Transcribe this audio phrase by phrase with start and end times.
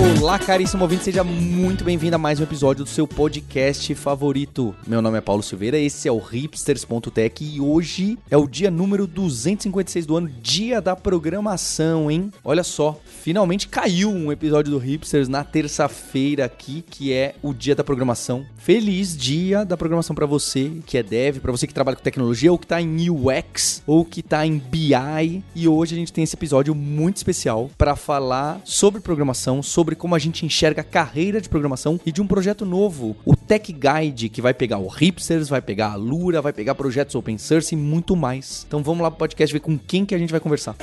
[0.00, 4.74] Olá, caríssimo ouvinte, seja muito bem-vindo a mais um episódio do seu podcast favorito.
[4.86, 9.06] Meu nome é Paulo Silveira, esse é o hipsters.tech e hoje é o dia número
[9.06, 12.32] 256 do ano, dia da programação, hein?
[12.42, 17.74] Olha só, finalmente caiu um episódio do Hipsters na terça-feira aqui, que é o dia
[17.74, 18.46] da programação.
[18.56, 22.50] Feliz dia da programação para você que é dev, para você que trabalha com tecnologia
[22.50, 25.44] ou que tá em UX ou que tá em BI.
[25.54, 30.14] E hoje a gente tem esse episódio muito especial para falar sobre programação, sobre como
[30.14, 34.28] a gente enxerga a carreira de programação e de um projeto novo, o Tech Guide,
[34.28, 37.78] que vai pegar o Hipsters, vai pegar a Lura, vai pegar projetos open source e
[37.78, 38.64] muito mais.
[38.66, 40.76] Então vamos lá pro podcast ver com quem que a gente vai conversar.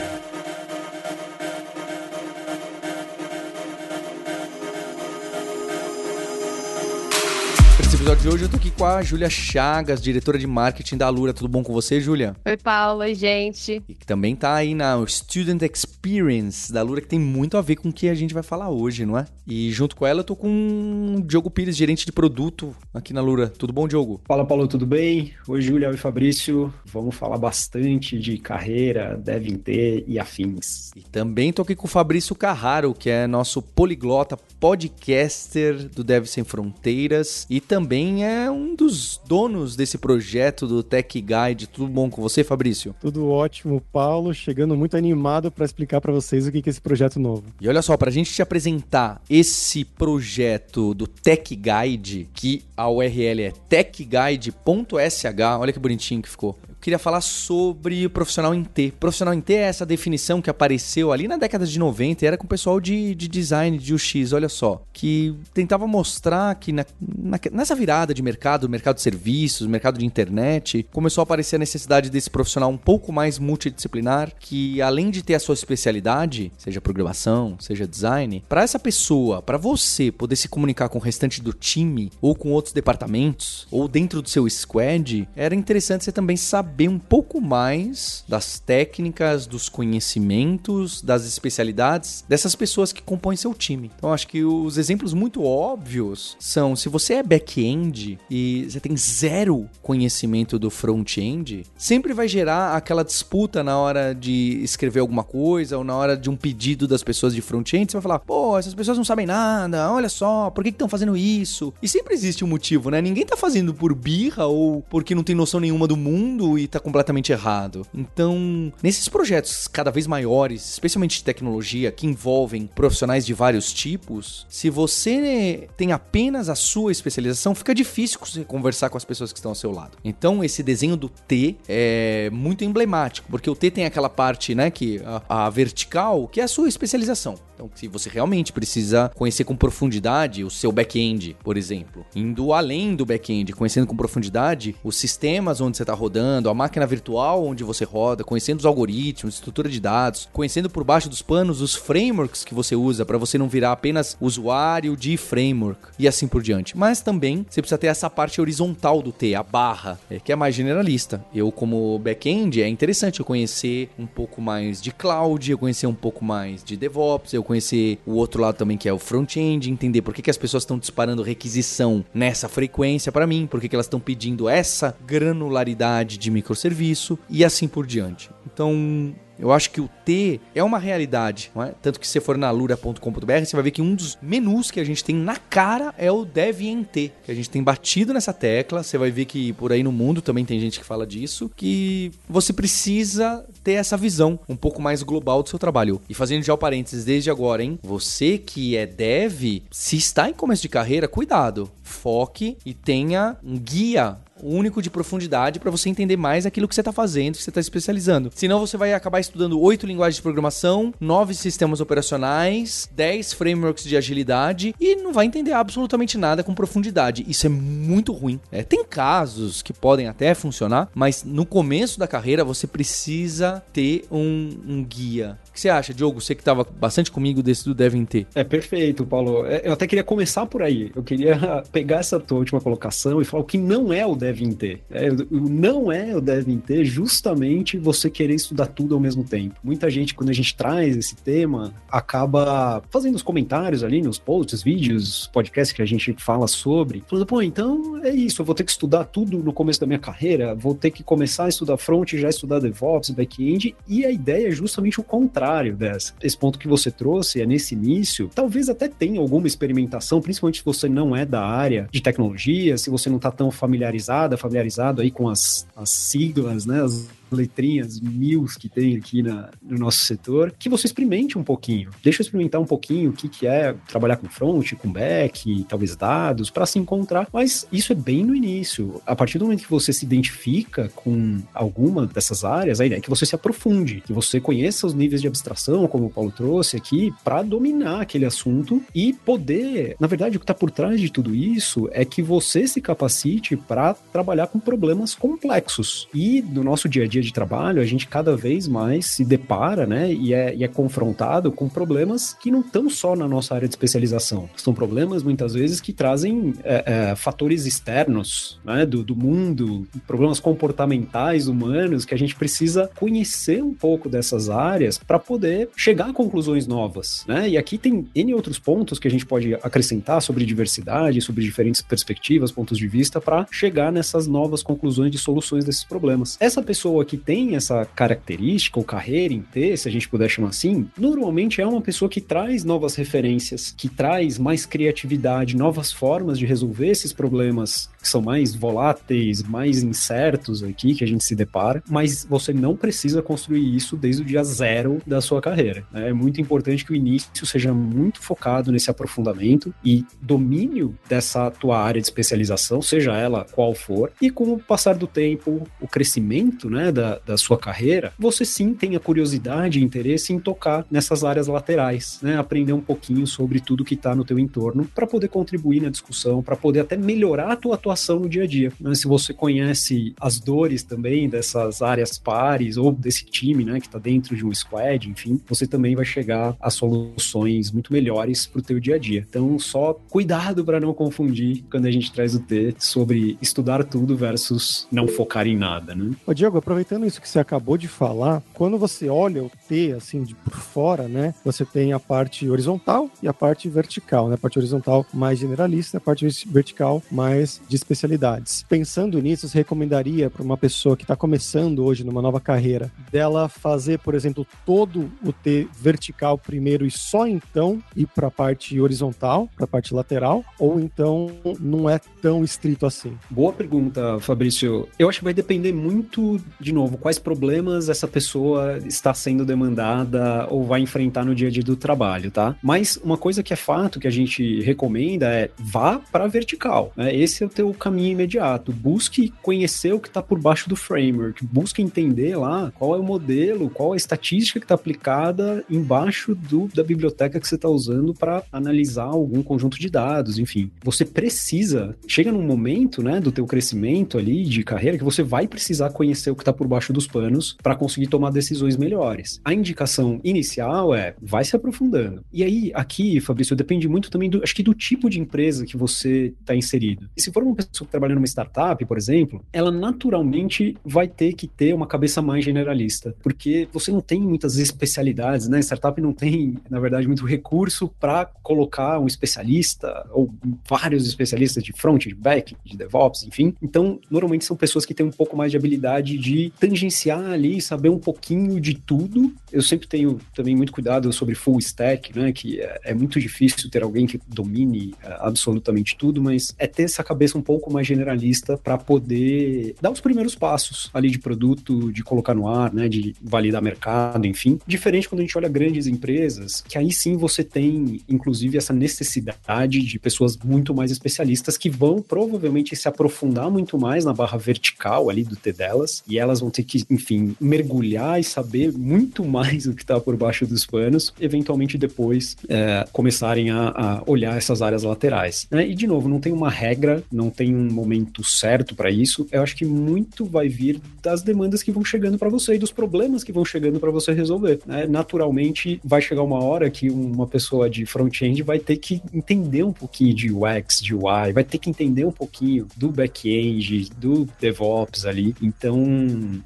[8.08, 11.34] Episódio de hoje eu tô aqui com a Júlia Chagas, diretora de marketing da Lura.
[11.34, 12.38] Tudo bom com você, Júlia?
[12.46, 13.02] Oi, Paulo.
[13.02, 13.84] Oi, gente.
[13.86, 17.76] E que também tá aí na Student Experience da Lura, que tem muito a ver
[17.76, 19.26] com o que a gente vai falar hoje, não é?
[19.46, 23.20] E junto com ela eu tô com o Diogo Pires, gerente de produto aqui na
[23.20, 23.50] Lura.
[23.50, 24.22] Tudo bom, Diogo?
[24.26, 25.34] Fala, Paulo, tudo bem?
[25.46, 26.74] Oi, Júlia, oi, Fabrício.
[26.86, 30.92] Vamos falar bastante de carreira, devem ter e afins.
[30.96, 36.26] E também tô aqui com o Fabrício Carraro, que é nosso poliglota podcaster do Dev
[36.26, 41.68] Sem Fronteiras e também é um dos donos desse projeto do Tech Guide.
[41.68, 42.96] Tudo bom com você, Fabrício?
[43.00, 44.34] Tudo ótimo, Paulo.
[44.34, 47.44] Chegando muito animado para explicar para vocês o que é esse projeto novo.
[47.60, 52.90] E olha só, para a gente te apresentar esse projeto do Tech Guide, que a
[52.90, 55.26] URL é techguide.sh,
[55.60, 56.58] olha que bonitinho que ficou
[56.88, 58.94] queria falar sobre o profissional em T.
[58.98, 62.38] Profissional em T é essa definição que apareceu ali na década de 90 e era
[62.38, 66.86] com o pessoal de, de design de UX, olha só, que tentava mostrar que na,
[67.02, 71.60] na, nessa virada de mercado, mercado de serviços, mercado de internet, começou a aparecer a
[71.60, 76.80] necessidade desse profissional um pouco mais multidisciplinar, que além de ter a sua especialidade, seja
[76.80, 81.52] programação, seja design, para essa pessoa, para você poder se comunicar com o restante do
[81.52, 86.77] time ou com outros departamentos ou dentro do seu squad, era interessante você também saber
[86.78, 93.52] saber um pouco mais das técnicas, dos conhecimentos, das especialidades dessas pessoas que compõem seu
[93.52, 93.90] time.
[93.98, 98.96] Então acho que os exemplos muito óbvios são se você é back-end e você tem
[98.96, 105.80] zero conhecimento do front-end, sempre vai gerar aquela disputa na hora de escrever alguma coisa
[105.80, 108.76] ou na hora de um pedido das pessoas de front-end, você vai falar: "Pô, essas
[108.76, 111.74] pessoas não sabem nada, olha só, por que estão fazendo isso?".
[111.82, 113.02] E sempre existe um motivo, né?
[113.02, 116.80] Ninguém tá fazendo por birra ou porque não tem noção nenhuma do mundo e tá
[116.80, 117.86] completamente errado.
[117.94, 124.46] Então, nesses projetos cada vez maiores, especialmente de tecnologia, que envolvem profissionais de vários tipos,
[124.50, 129.40] se você tem apenas a sua especialização, fica difícil você conversar com as pessoas que
[129.40, 129.98] estão ao seu lado.
[130.04, 134.70] Então, esse desenho do T é muito emblemático, porque o T tem aquela parte, né,
[134.70, 137.36] que a, a vertical, que é a sua especialização.
[137.58, 142.96] Então, se você realmente precisa conhecer com profundidade o seu back-end, por exemplo, indo além
[142.96, 147.64] do back-end, conhecendo com profundidade os sistemas onde você está rodando, a máquina virtual onde
[147.64, 152.44] você roda, conhecendo os algoritmos, estrutura de dados, conhecendo por baixo dos panos os frameworks
[152.44, 156.78] que você usa para você não virar apenas usuário de framework e assim por diante.
[156.78, 160.36] Mas também você precisa ter essa parte horizontal do T, a barra, é, que é
[160.36, 161.24] mais generalista.
[161.34, 165.94] Eu, como back-end, é interessante eu conhecer um pouco mais de cloud, eu conhecer um
[165.94, 170.02] pouco mais de DevOps, eu conhecer o outro lado também que é o front-end, entender
[170.02, 173.76] por que, que as pessoas estão disparando requisição nessa frequência para mim, por que, que
[173.76, 178.30] elas estão pedindo essa granularidade de microserviço e assim por diante.
[178.46, 181.74] Então, eu acho que o T é uma realidade, é?
[181.82, 184.80] Tanto que se você for na lura.com.br, você vai ver que um dos menus que
[184.80, 188.14] a gente tem na cara é o Dev em T, que a gente tem batido
[188.14, 188.84] nessa tecla.
[188.84, 192.12] Você vai ver que por aí no mundo também tem gente que fala disso, que
[192.28, 196.02] você precisa ter essa visão um pouco mais global do seu trabalho.
[196.10, 197.78] E fazendo já o parênteses desde agora, hein?
[197.84, 201.70] Você que é dev, se está em começo de carreira, cuidado.
[201.84, 206.82] Foque e tenha um guia único de profundidade para você entender mais aquilo que você
[206.82, 208.32] está fazendo, que você está especializando.
[208.36, 213.98] Senão você vai acabar estudando oito linguagens de programação, nove sistemas operacionais, dez frameworks de
[213.98, 217.26] agilidade e não vai entender absolutamente nada com profundidade.
[217.28, 218.40] Isso é muito ruim.
[218.52, 224.06] É, tem casos que podem até funcionar, mas no começo da carreira você precisa ter
[224.12, 226.22] um, um guia que você acha, Diogo?
[226.22, 228.28] Você que estava bastante comigo desse do Devem Ter.
[228.36, 229.44] É perfeito, Paulo.
[229.44, 230.92] É, eu até queria começar por aí.
[230.96, 234.52] Eu queria pegar essa tua última colocação e falar o que não é o Devem
[234.52, 234.84] Ter.
[234.92, 239.56] É, não é o Devem Ter justamente você querer estudar tudo ao mesmo tempo.
[239.64, 244.62] Muita gente, quando a gente traz esse tema, acaba fazendo os comentários ali nos posts,
[244.62, 248.64] vídeos, podcasts que a gente fala sobre, falando, pô, então é isso, eu vou ter
[248.64, 252.14] que estudar tudo no começo da minha carreira, vou ter que começar a estudar front,
[252.14, 256.14] já estudar DevOps, back-end, e a ideia é justamente o contrário dessa.
[256.22, 260.66] Esse ponto que você trouxe é nesse início, talvez até tenha alguma experimentação, principalmente se
[260.66, 265.12] você não é da área de tecnologia, se você não está tão familiarizada, familiarizado aí
[265.12, 270.54] com as, as siglas, né, as letrinhas mil que tem aqui na, no nosso setor,
[270.58, 271.90] que você experimente um pouquinho.
[272.04, 275.96] Deixa eu experimentar um pouquinho o que, que é trabalhar com front, com back, talvez
[275.96, 277.28] dados, para se encontrar.
[277.32, 279.02] Mas isso é bem no início.
[279.06, 283.02] A partir do momento que você se identifica com alguma dessas áreas, a ideia é
[283.02, 286.78] que você se aprofunde, que você conheça os níveis de abstração, como o Paulo trouxe
[286.78, 289.96] aqui, para dominar aquele assunto e poder.
[290.00, 293.56] Na verdade, o que está por trás de tudo isso é que você se capacite
[293.56, 296.08] para trabalhar com problemas complexos.
[296.14, 299.26] E no nosso dia a dia, dia de trabalho, a gente cada vez mais se
[299.26, 303.56] depara, né, e é, e é confrontado com problemas que não estão só na nossa
[303.56, 304.50] área de especialização.
[304.56, 310.40] São problemas, muitas vezes, que trazem é, é, fatores externos, né, do, do mundo, problemas
[310.40, 316.14] comportamentais humanos, que a gente precisa conhecer um pouco dessas áreas para poder chegar a
[316.14, 317.50] conclusões novas, né?
[317.50, 321.82] E aqui tem N outros pontos que a gente pode acrescentar sobre diversidade, sobre diferentes
[321.82, 326.38] perspectivas, pontos de vista, para chegar nessas novas conclusões de soluções desses problemas.
[326.40, 330.50] Essa pessoa que tem essa característica ou carreira em ter, se a gente puder chamar
[330.50, 336.38] assim, normalmente é uma pessoa que traz novas referências, que traz mais criatividade, novas formas
[336.38, 341.36] de resolver esses problemas que são mais voláteis, mais incertos aqui que a gente se
[341.36, 345.86] depara, mas você não precisa construir isso desde o dia zero da sua carreira.
[345.92, 346.10] Né?
[346.10, 351.80] É muito importante que o início seja muito focado nesse aprofundamento e domínio dessa tua
[351.80, 356.70] área de especialização, seja ela qual for, e com o passar do tempo, o crescimento
[356.70, 361.24] né, da, da sua carreira, você sim tem a curiosidade e interesse em tocar nessas
[361.24, 362.38] áreas laterais, né?
[362.38, 366.42] aprender um pouquinho sobre tudo que está no teu entorno para poder contribuir na discussão,
[366.42, 368.74] para poder até melhorar a tua atuação no dia a dia.
[368.80, 368.96] Né?
[368.96, 374.00] Se você conhece as dores também dessas áreas pares ou desse time, né, que está
[374.00, 378.64] dentro de um squad, enfim, você também vai chegar a soluções muito melhores para o
[378.64, 379.26] teu dia a dia.
[379.30, 384.18] Então, só cuidado para não confundir quando a gente traz o T sobre estudar tudo
[384.18, 386.12] versus não focar em nada, né?
[386.26, 390.24] Ô, Diego, aproveitando isso que você acabou de falar, quando você olha o T assim
[390.24, 394.36] de por fora, né, você tem a parte horizontal e a parte vertical, né?
[394.36, 398.64] A parte horizontal mais generalista, a parte vertical mais de especialidades.
[398.68, 403.50] Pensando nisso, você recomendaria para uma pessoa que está começando hoje numa nova carreira, dela
[403.50, 408.80] fazer, por exemplo, todo o T vertical primeiro e só então ir para a parte
[408.80, 413.18] horizontal, para a parte lateral, ou então não é tão estrito assim?
[413.30, 414.88] Boa pergunta, Fabrício.
[414.98, 420.48] Eu acho que vai depender muito, de novo, quais problemas essa pessoa está sendo demandada
[420.50, 422.56] ou vai enfrentar no dia a dia do trabalho, tá?
[422.62, 426.94] Mas uma coisa que é fato que a gente recomenda é vá para vertical.
[426.96, 427.16] Né?
[427.16, 428.72] Esse é o teu caminho imediato.
[428.72, 431.44] Busque conhecer o que está por baixo do framework.
[431.46, 436.36] Busque entender lá qual é o modelo, qual é a estatística que está aplicada embaixo
[436.36, 440.38] do, da biblioteca que você está usando para analisar algum conjunto de dados.
[440.38, 441.96] Enfim, você precisa.
[442.08, 446.30] Chega num momento, né, do teu crescimento ali de carreira que você vai precisar conhecer
[446.30, 449.40] o que está por baixo dos panos para conseguir tomar decisões melhores.
[449.44, 452.24] A indicação inicial é vai se aprofundando.
[452.32, 455.78] E aí, aqui, Fabrício, depende muito também do, acho que do tipo de empresa que
[455.78, 457.10] você está inserido.
[457.16, 461.34] E se for uma pessoa que trabalha numa startup, por exemplo, ela naturalmente vai ter
[461.34, 465.60] que ter uma cabeça mais generalista, porque você não tem muitas especialidades, né?
[465.60, 470.34] Startup não tem, na verdade, muito recurso para colocar um especialista ou
[470.68, 473.54] vários especialistas de front, de back, de DevOps, enfim.
[473.62, 477.90] Então, normalmente são pessoas que têm um pouco mais de habilidade de tangenciar ali, saber
[477.90, 479.34] um pouquinho de tudo.
[479.52, 482.32] Eu sempre tenho também muito cuidado sobre full stack, né?
[482.32, 486.84] Que é, é muito difícil ter alguém que domine é, absolutamente tudo, mas é ter
[486.84, 491.92] essa cabeça um pouco mais generalista para poder dar os primeiros passos ali de produto,
[491.92, 494.60] de colocar no ar, né, de validar mercado, enfim.
[494.66, 499.80] Diferente quando a gente olha grandes empresas, que aí sim você tem, inclusive, essa necessidade
[499.80, 505.10] de pessoas muito mais especialistas que vão provavelmente se aprofundar muito mais na barra vertical
[505.10, 509.26] ali do T delas, e elas elas vão ter que, enfim, mergulhar e saber muito
[509.26, 514.38] mais do que está por baixo dos panos, eventualmente depois é, começarem a, a, olhar
[514.38, 515.48] essas áreas laterais.
[515.50, 515.68] Né?
[515.70, 519.28] E, de novo, não tem uma regra, não tem um momento certo para isso.
[519.32, 522.72] Eu acho que muito vai vir das demandas que vão chegando para você e dos
[522.72, 524.60] problemas que vão chegando para você resolver.
[524.66, 524.86] Né?
[524.88, 529.74] Naturalmente, vai chegar uma hora que uma pessoa de front-end vai ter que entender um
[529.74, 535.06] pouquinho de UX, de UI, vai ter que entender um pouquinho do back-end, do DevOps
[535.06, 535.36] ali.
[535.42, 535.78] Então,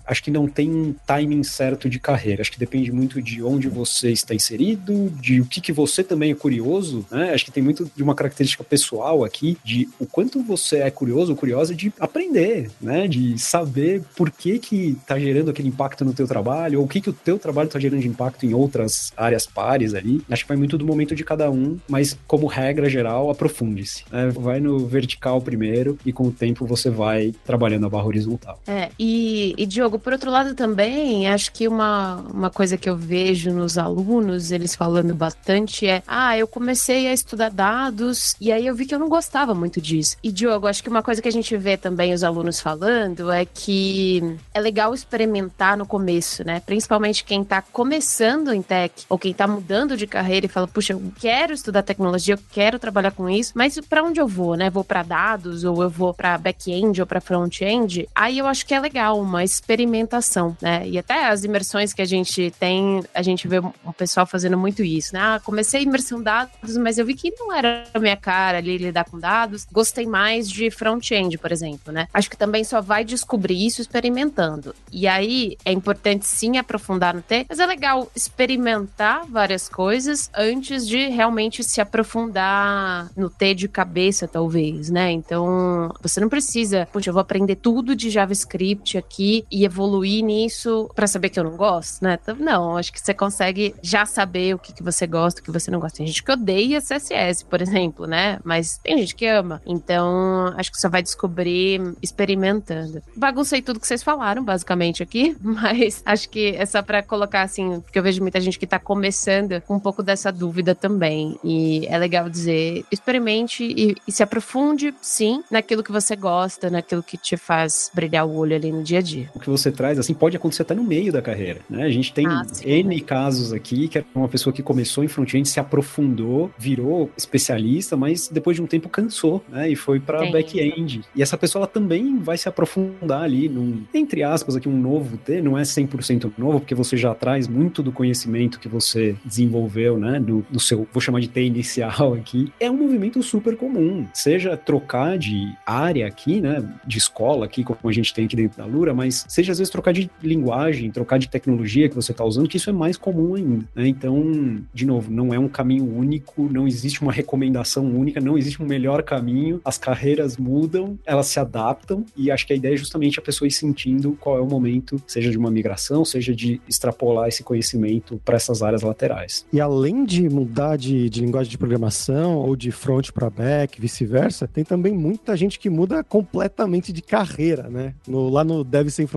[0.06, 2.42] acho que não tem um timing certo de carreira.
[2.42, 6.32] Acho que depende muito de onde você está inserido, de o que, que você também
[6.32, 7.34] é curioso, né?
[7.34, 11.32] Acho que tem muito de uma característica pessoal aqui, de o quanto você é curioso
[11.32, 13.08] ou curiosa de aprender, né?
[13.08, 17.02] De saber por que que tá gerando aquele impacto no teu trabalho, ou o que
[17.02, 20.22] que o teu trabalho está gerando de impacto em outras áreas pares ali.
[20.30, 24.04] Acho que vai muito do momento de cada um, mas como regra geral, aprofunde-se.
[24.12, 24.30] Né?
[24.30, 28.60] Vai no vertical primeiro e com o tempo você vai trabalhando a barra horizontal.
[28.68, 32.98] É, e, e Diogo, por outro lado também, acho que uma, uma coisa que eu
[32.98, 38.68] vejo nos alunos, eles falando bastante, é: ah, eu comecei a estudar dados e aí
[38.68, 40.18] eu vi que eu não gostava muito disso.
[40.22, 43.46] E Diogo, acho que uma coisa que a gente vê também os alunos falando é
[43.46, 46.62] que é legal experimentar no começo, né?
[46.66, 50.92] Principalmente quem tá começando em tech ou quem tá mudando de carreira e fala, puxa,
[50.92, 54.70] eu quero estudar tecnologia, eu quero trabalhar com isso, mas para onde eu vou, né?
[54.70, 58.10] Vou para dados ou eu vou para back-end ou para front-end?
[58.14, 60.88] Aí eu acho que é legal uma experimentação, né?
[60.88, 64.84] E até as imersões que a gente tem, a gente vê o pessoal fazendo muito
[64.84, 65.20] isso, né?
[65.22, 68.78] Ah, comecei a imersão dados, mas eu vi que não era a minha cara ali
[68.78, 69.68] lidar com dados.
[69.72, 72.08] Gostei mais de front-end, por exemplo, né?
[72.14, 74.74] Acho que também só vai descobrir isso experimentando.
[74.92, 80.88] E aí é importante sim aprofundar no T, mas é legal experimentar várias coisas antes
[80.88, 85.12] de realmente se aprofundar no T de cabeça, talvez, né?
[85.12, 90.90] Então, você não precisa, puxa, eu vou aprender tudo de JavaScript aqui e evoluir nisso
[90.96, 92.18] para saber que eu não gosto, né?
[92.22, 95.52] Então, não, acho que você consegue já saber o que, que você gosta, o que
[95.52, 95.98] você não gosta.
[95.98, 98.40] Tem gente que odeia CSS, por exemplo, né?
[98.44, 99.62] Mas tem gente que ama.
[99.66, 103.02] Então, acho que você vai descobrir experimentando.
[103.16, 107.82] Baguncei tudo que vocês falaram, basicamente, aqui, mas acho que é só para colocar assim,
[107.82, 111.38] porque eu vejo muita gente que tá começando com um pouco dessa dúvida também.
[111.44, 117.04] E é legal dizer, experimente e, e se aprofunde, sim, naquilo que você gosta, naquilo
[117.04, 119.30] que te faz brilhar o olho ali no dia a dia.
[119.42, 121.84] Que você traz, assim, pode acontecer até no meio da carreira, né?
[121.84, 125.48] A gente tem ah, N casos aqui que é uma pessoa que começou em front-end,
[125.48, 129.70] se aprofundou, virou especialista, mas depois de um tempo cansou, né?
[129.70, 131.02] E foi para back-end.
[131.16, 135.18] E essa pessoa ela também vai se aprofundar ali num, entre aspas, aqui um novo
[135.18, 139.98] T, não é 100% novo, porque você já traz muito do conhecimento que você desenvolveu,
[139.98, 140.20] né?
[140.20, 142.52] Do, do seu, vou chamar de T inicial aqui.
[142.60, 146.64] É um movimento super comum, seja trocar de área aqui, né?
[146.86, 149.72] De escola aqui, como a gente tem aqui dentro da Lura, mas seja às vezes
[149.72, 153.36] trocar de linguagem, trocar de tecnologia que você está usando, que isso é mais comum
[153.36, 153.66] ainda.
[153.74, 153.88] Né?
[153.88, 158.62] Então, de novo, não é um caminho único, não existe uma recomendação única, não existe
[158.62, 162.78] um melhor caminho, as carreiras mudam, elas se adaptam, e acho que a ideia é
[162.78, 166.60] justamente a pessoa ir sentindo qual é o momento, seja de uma migração, seja de
[166.68, 169.46] extrapolar esse conhecimento para essas áreas laterais.
[169.54, 174.46] E além de mudar de, de linguagem de programação ou de front para back, vice-versa,
[174.46, 177.94] tem também muita gente que muda completamente de carreira, né?
[178.06, 179.08] No, lá no Dev Sem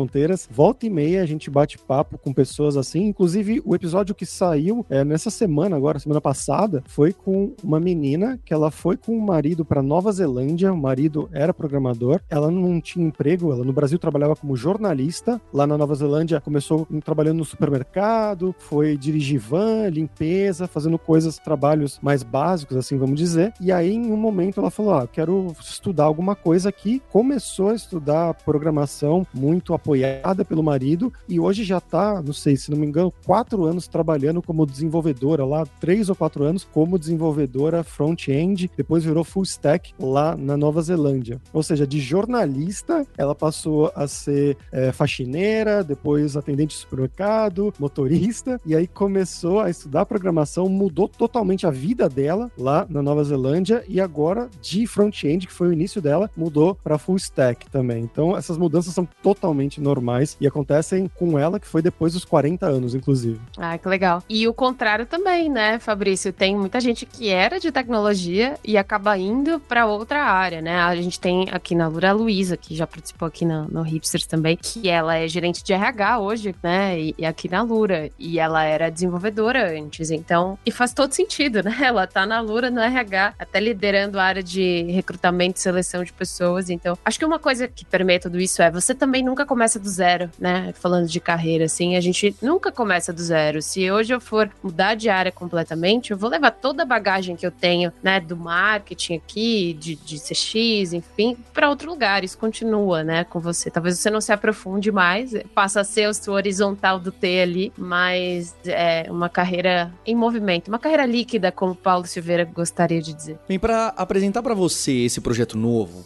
[0.50, 3.06] volta e meia a gente bate papo com pessoas assim.
[3.06, 8.38] Inclusive, o episódio que saiu é, nessa semana, agora, semana passada, foi com uma menina
[8.44, 10.72] que ela foi com o marido para Nova Zelândia.
[10.72, 15.40] O marido era programador, ela não tinha emprego, ela no Brasil trabalhava como jornalista.
[15.52, 21.98] Lá na Nova Zelândia começou trabalhando no supermercado, foi dirigir van, limpeza, fazendo coisas, trabalhos
[22.02, 23.52] mais básicos, assim vamos dizer.
[23.60, 27.02] E aí, em um momento, ela falou: Ah, quero estudar alguma coisa aqui.
[27.10, 32.70] Começou a estudar programação, muito apoiada pelo marido, e hoje já tá, não sei, se
[32.70, 37.84] não me engano, quatro anos trabalhando como desenvolvedora lá, três ou quatro anos como desenvolvedora
[37.84, 41.38] front-end, depois virou full stack lá na Nova Zelândia.
[41.52, 48.58] Ou seja, de jornalista, ela passou a ser é, faxineira, depois atendente de supermercado, motorista,
[48.64, 53.84] e aí começou a estudar programação, mudou totalmente a vida dela lá na Nova Zelândia,
[53.86, 58.02] e agora de front-end, que foi o início dela, mudou para full stack também.
[58.02, 62.66] Então, essas mudanças são totalmente normais e acontecem com ela, que foi depois dos 40
[62.66, 63.40] anos, inclusive.
[63.56, 64.22] Ah, que legal.
[64.28, 66.32] E o contrário também, né, Fabrício?
[66.32, 70.76] Tem muita gente que era de tecnologia e acaba indo para outra área, né?
[70.76, 74.26] A gente tem aqui na Lura a Luísa, que já participou aqui no, no Hipsters
[74.26, 76.98] também, que ela é gerente de RH hoje, né?
[76.98, 78.10] E, e, aqui na Lura.
[78.18, 80.58] E ela era desenvolvedora antes, então.
[80.64, 81.74] E faz todo sentido, né?
[81.84, 86.12] Ela tá na Lura, no RH, até liderando a área de recrutamento e seleção de
[86.12, 86.70] pessoas.
[86.70, 89.78] Então, acho que uma coisa que permeia tudo isso é você também nunca começa começa
[89.78, 90.74] do zero, né?
[90.74, 93.62] Falando de carreira, assim, a gente nunca começa do zero.
[93.62, 97.46] Se hoje eu for mudar de área completamente, eu vou levar toda a bagagem que
[97.46, 102.24] eu tenho, né, do marketing aqui, de, de CX, enfim, para outro lugar.
[102.24, 103.70] Isso continua, né, com você.
[103.70, 108.54] Talvez você não se aprofunde mais, passa a ser o horizontal do T ali, mas
[108.66, 113.38] é uma carreira em movimento, uma carreira líquida, como Paulo Silveira gostaria de dizer.
[113.48, 116.04] Bem, para apresentar para você esse projeto novo,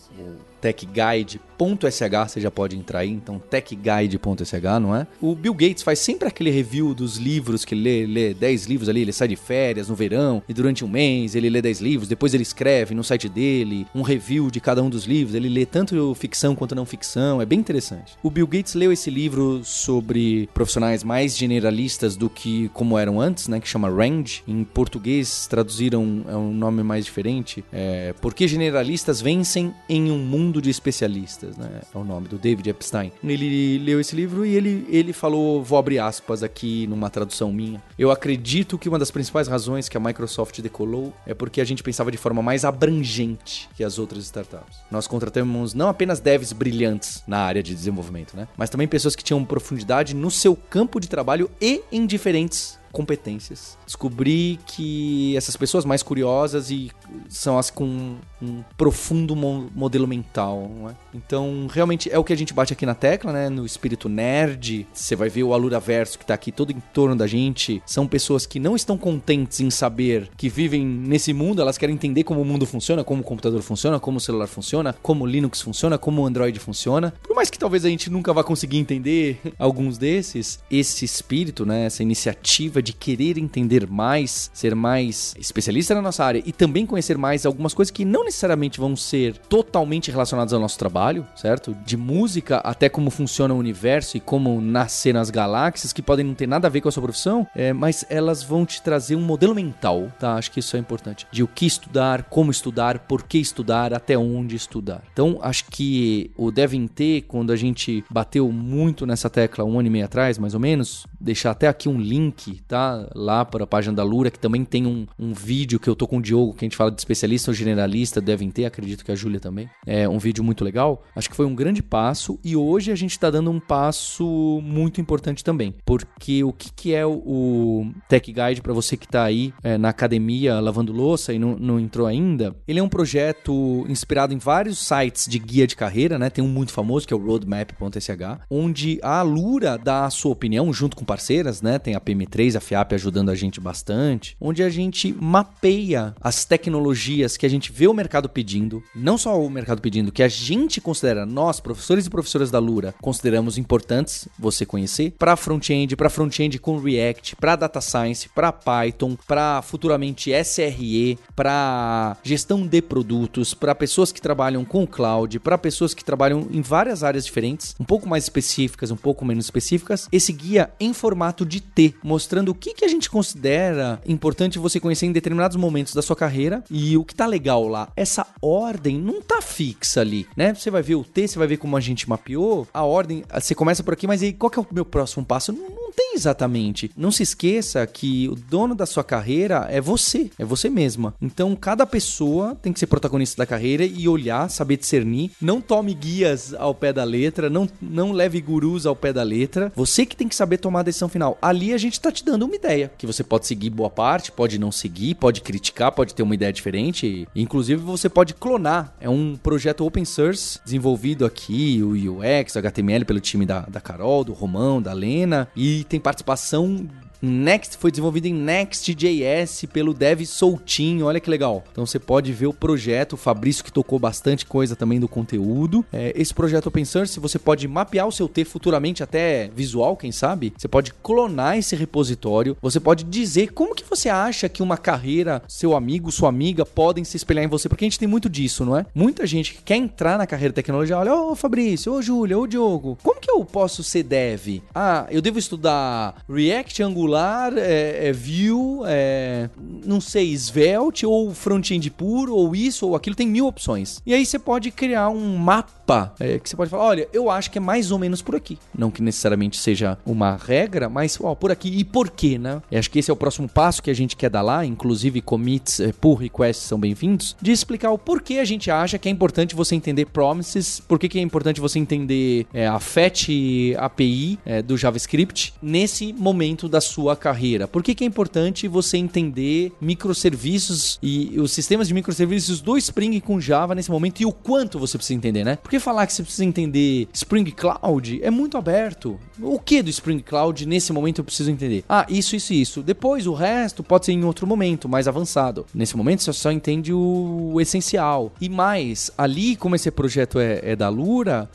[0.60, 5.06] techguide.sh, você já pode entrar aí, então techguide.sh, não é?
[5.20, 8.88] O Bill Gates faz sempre aquele review dos livros que ele lê, lê 10 livros
[8.88, 12.08] ali, ele sai de férias no verão e durante um mês ele lê 10 livros,
[12.08, 15.64] depois ele escreve no site dele um review de cada um dos livros, ele lê
[15.64, 18.14] tanto ficção quanto não ficção, é bem interessante.
[18.22, 23.48] O Bill Gates leu esse livro sobre profissionais mais generalistas do que como eram antes,
[23.48, 29.20] né, que chama Range, em português traduziram é um nome mais diferente, é, porque generalistas
[29.20, 31.83] vencem em um mundo mundo de especialistas, né?
[31.95, 33.12] É o nome do David Epstein.
[33.23, 37.83] Ele leu esse livro e ele, ele falou, vou abrir aspas aqui numa tradução minha.
[37.99, 41.83] Eu acredito que uma das principais razões que a Microsoft decolou é porque a gente
[41.83, 44.78] pensava de forma mais abrangente que as outras startups.
[44.90, 48.49] Nós contratamos não apenas devs brilhantes na área de desenvolvimento, né?
[48.57, 53.78] Mas também pessoas que tinham profundidade no seu campo de trabalho e em diferentes competências.
[53.87, 56.90] Descobri que essas pessoas mais curiosas e
[57.28, 60.95] são as com um profundo mo modelo mental, é?
[61.14, 63.49] Então, realmente é o que a gente bate aqui na tecla, né?
[63.49, 67.16] No espírito nerd, você vai ver o Alura Verso que tá aqui todo em torno
[67.16, 67.83] da gente.
[67.87, 72.25] São pessoas que não estão contentes em saber que vivem nesse mundo, elas querem entender
[72.25, 75.61] como o mundo funciona, como o computador funciona, como o celular funciona, como o Linux
[75.61, 77.12] funciona, como o Android funciona.
[77.23, 81.87] Por mais que talvez a gente nunca vá conseguir entender alguns desses, esse espírito, né,
[81.87, 87.16] essa iniciativa de querer entender mais, ser mais especialista na nossa área e também conhecer
[87.16, 91.76] mais algumas coisas que não necessariamente vão ser totalmente relacionadas ao nosso trabalho, certo?
[91.85, 96.35] De música até como funciona o universo e como nascer nas galáxias, que podem não
[96.35, 99.20] ter nada a ver com a sua profissão, é, mas elas vão te trazer um
[99.20, 100.35] modelo mental, tá?
[100.35, 101.26] Acho que isso é importante.
[101.30, 105.02] De o que estudar, como estudar, por que estudar, até onde estudar.
[105.12, 109.87] Então, acho que o Devem ter, quando a gente bateu muito nessa tecla um ano
[109.87, 113.08] e meio atrás, mais ou menos, deixar até aqui um link, tá?
[113.14, 116.06] Lá para a página da Lura, que também tem um, um vídeo que eu tô
[116.06, 119.10] com o Diogo, que a gente fala de especialista ou generalista, devem ter, acredito que
[119.10, 119.68] a Júlia também.
[119.87, 121.02] É um vídeo muito legal.
[121.16, 125.00] Acho que foi um grande passo e hoje a gente está dando um passo muito
[125.00, 125.75] importante também.
[125.84, 129.88] Porque o que, que é o, Tech Guide para você que está aí é, na
[129.88, 132.54] academia lavando louça e não, não entrou ainda?
[132.66, 136.28] Ele é um projeto inspirado em vários sites de guia de carreira, né?
[136.28, 138.10] Tem um muito famoso que é o roadmap.sh,
[138.50, 141.78] onde a Lura dá a sua opinião junto com parceiras, né?
[141.78, 147.36] Tem a PM3, a FIAP ajudando a gente bastante, onde a gente mapeia as tecnologias
[147.36, 150.80] que a gente vê o mercado pedindo, não só o mercado pedindo, que a gente
[150.80, 156.58] considera, nós, professores e professoras da Lura, consideramos importantes você conhecer, para front-end, para front-end
[156.58, 163.75] com React, para data science, para Python, para futuramente SRE, para gestão de produtos, para
[163.75, 168.08] pessoas que trabalham com cloud, para pessoas que trabalham em várias áreas diferentes, um pouco
[168.08, 170.08] mais específicas, um pouco menos específicas.
[170.10, 174.80] Esse guia em formato de T, mostrando o que, que a gente considera importante você
[174.80, 177.91] conhecer em determinados momentos da sua carreira e o que tá legal lá.
[177.97, 180.54] Essa ordem não tá fixa ali, né?
[180.54, 183.25] Você vai ver o T, você vai ver como a gente mapeou a ordem.
[183.34, 185.52] Você começa por aqui, mas aí qual que é o meu próximo passo?
[185.52, 186.93] Não, tem exatamente.
[186.97, 191.13] Não se esqueça que o dono da sua carreira é você, é você mesma.
[191.21, 195.32] Então cada pessoa tem que ser protagonista da carreira e olhar, saber discernir.
[195.43, 199.73] Não tome guias ao pé da letra, não, não leve gurus ao pé da letra.
[199.75, 201.37] Você que tem que saber tomar a decisão final.
[201.43, 204.56] Ali a gente tá te dando uma ideia, que você pode seguir boa parte, pode
[204.56, 207.26] não seguir, pode criticar, pode ter uma ideia diferente.
[207.34, 208.95] Inclusive você pode clonar.
[209.00, 213.80] É um projeto open source desenvolvido aqui, o UX, o HTML pelo time da, da
[213.80, 216.88] Carol, do Romão, da Lena, e tem participação
[217.21, 221.65] Next foi desenvolvido em Next.js pelo Dev Soltinho, olha que legal.
[221.73, 225.85] Então você pode ver o projeto, o Fabrício que tocou bastante coisa também do conteúdo.
[225.93, 230.13] É, esse projeto Open Source você pode mapear o seu T futuramente até visual, quem
[230.13, 230.52] sabe?
[230.57, 235.43] Você pode clonar esse repositório, você pode dizer como que você acha que uma carreira,
[235.49, 238.65] seu amigo, sua amiga podem se espelhar em você, porque a gente tem muito disso,
[238.65, 238.87] não é?
[238.95, 242.47] Muita gente que quer entrar na carreira de tecnologia, olha, ô Fabrício, ô Júlia, ô
[242.47, 244.63] Diogo, como que eu posso ser dev?
[244.75, 249.49] Ah, eu devo estudar React Angular Angular, é, é Vue, é,
[249.84, 254.02] não sei, Svelte ou front-end puro, ou isso ou aquilo, tem mil opções.
[254.04, 257.50] E aí você pode criar um mapa é, que você pode falar, olha, eu acho
[257.50, 258.58] que é mais ou menos por aqui.
[258.76, 261.68] Não que necessariamente seja uma regra, mas ó, por aqui.
[261.78, 262.60] E por quê, né?
[262.71, 265.23] Eu acho que esse é o próximo passo que a gente quer dar lá, inclusive
[265.23, 269.10] commits, é, pull requests são bem-vindos, de explicar o porquê a gente acha que é
[269.10, 274.60] importante você entender promises, por que é importante você entender é, a FET API é,
[274.60, 277.69] do JavaScript nesse momento da sua carreira.
[277.69, 283.21] Por que, que é importante você entender microserviços e os sistemas de microserviços do Spring
[283.21, 285.56] com Java nesse momento e o quanto você precisa entender, né?
[285.56, 289.19] Porque falar que você precisa entender Spring Cloud é muito aberto.
[289.41, 291.84] O que do Spring Cloud nesse momento eu preciso entender?
[291.89, 292.82] Ah, isso, isso isso.
[292.82, 295.67] Depois o resto pode ser em outro momento, mais avançado.
[295.75, 298.32] Nesse momento você só entende o essencial.
[298.41, 301.49] E mais, ali, como esse projeto é, é da Lura,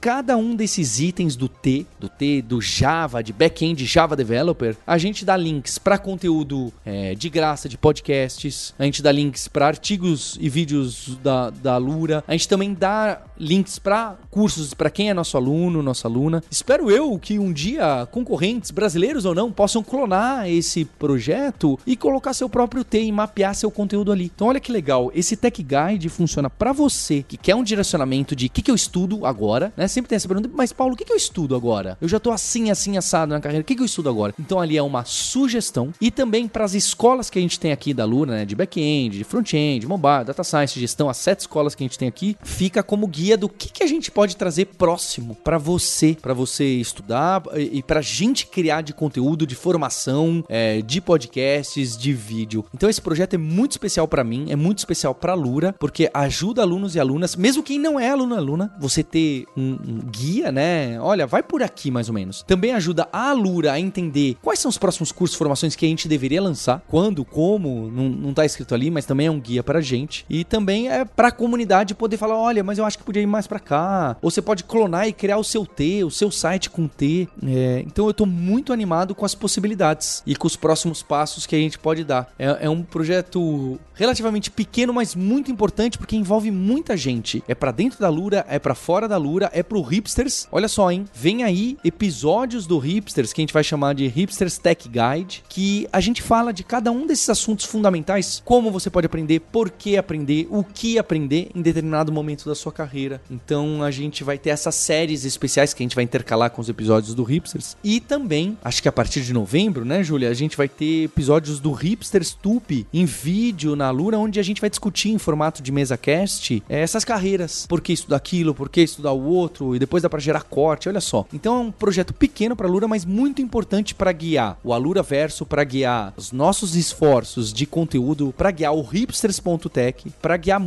[0.00, 4.96] cada um desses itens do T, do T, do Java, de back-end Java Developer, a
[4.96, 9.66] gente dá links para conteúdo é, de graça de podcasts, a gente dá links para
[9.66, 15.10] artigos e vídeos da, da Lura, a gente também dá links para cursos para quem
[15.10, 16.42] é nosso aluno, nossa aluna.
[16.50, 22.32] Espero eu que um dia concorrentes, brasileiros ou não, possam clonar esse projeto e colocar
[22.32, 24.30] seu próprio T e mapear seu conteúdo ali.
[24.34, 28.46] Então olha que legal, esse Tech Guide funciona para você que quer um direcionamento de
[28.46, 29.88] o que, que eu estudo agora, né?
[29.90, 31.98] Sempre tem essa pergunta, mas Paulo, o que, que eu estudo agora?
[32.00, 34.34] Eu já tô assim, assim, assado na carreira, o que, que eu estudo agora?
[34.38, 37.92] Então ali é uma sugestão e também para as escolas que a gente tem aqui
[37.92, 38.44] da Luna, né?
[38.44, 42.08] De back-end, de front-end, mobile, data science, gestão, as sete escolas que a gente tem
[42.08, 46.34] aqui, fica como guia do que, que a gente pode trazer próximo para você, para
[46.34, 52.12] você estudar e, e pra gente criar de conteúdo, de formação, é, de podcasts, de
[52.12, 52.64] vídeo.
[52.74, 56.62] Então esse projeto é muito especial para mim, é muito especial para Lura, porque ajuda
[56.62, 61.00] alunos e alunas, mesmo quem não é aluno aluna, você ter um, um, guia, né?
[61.00, 62.42] Olha, vai por aqui mais ou menos.
[62.42, 66.08] Também ajuda a Lura a entender quais são os próximos cursos, formações que a gente
[66.08, 69.80] deveria lançar, quando, como, não, não tá escrito ali, mas também é um guia pra
[69.80, 70.24] gente.
[70.28, 73.46] E também é pra comunidade poder falar, olha, mas eu acho que podia ir mais
[73.46, 74.16] para cá.
[74.20, 77.28] Ou você pode clonar e criar o seu T, o seu site com T.
[77.46, 81.56] É, então eu tô muito animado com as possibilidades e com os próximos passos que
[81.56, 82.32] a gente pode dar.
[82.38, 87.42] É, é um projeto relativamente pequeno, mas muito importante porque envolve muita gente.
[87.46, 90.48] É para dentro da Lura, é para fora da Lura, é pro Hipsters.
[90.50, 91.04] Olha só, hein?
[91.14, 95.86] Vem aí episódios do Hipsters que a gente vai chamar de Hipsters Tech Guide, que
[95.92, 99.96] a gente fala de cada um desses assuntos fundamentais, como você pode aprender, por que
[99.96, 103.22] aprender, o que aprender em determinado momento da sua carreira.
[103.30, 106.68] Então a gente vai ter essas séries especiais que a gente vai intercalar com os
[106.68, 107.76] episódios do Hipsters.
[107.84, 111.60] E também, acho que a partir de novembro, né, Júlia, a gente vai ter episódios
[111.60, 115.70] do Hipsters Tupi em vídeo na Lura, onde a gente vai discutir em formato de
[115.70, 117.66] mesa cast é, essas carreiras.
[117.68, 120.88] Por que estudar aquilo, por que estudar o outro, e depois dá para gerar corte,
[120.88, 121.26] olha só.
[121.32, 125.02] Então é um projeto pequeno para a Lura, mas muito importante para guiar o Alura
[125.02, 130.60] Verso, para guiar os nossos esforços de conteúdo, para guiar o hipsters.tech, para guiar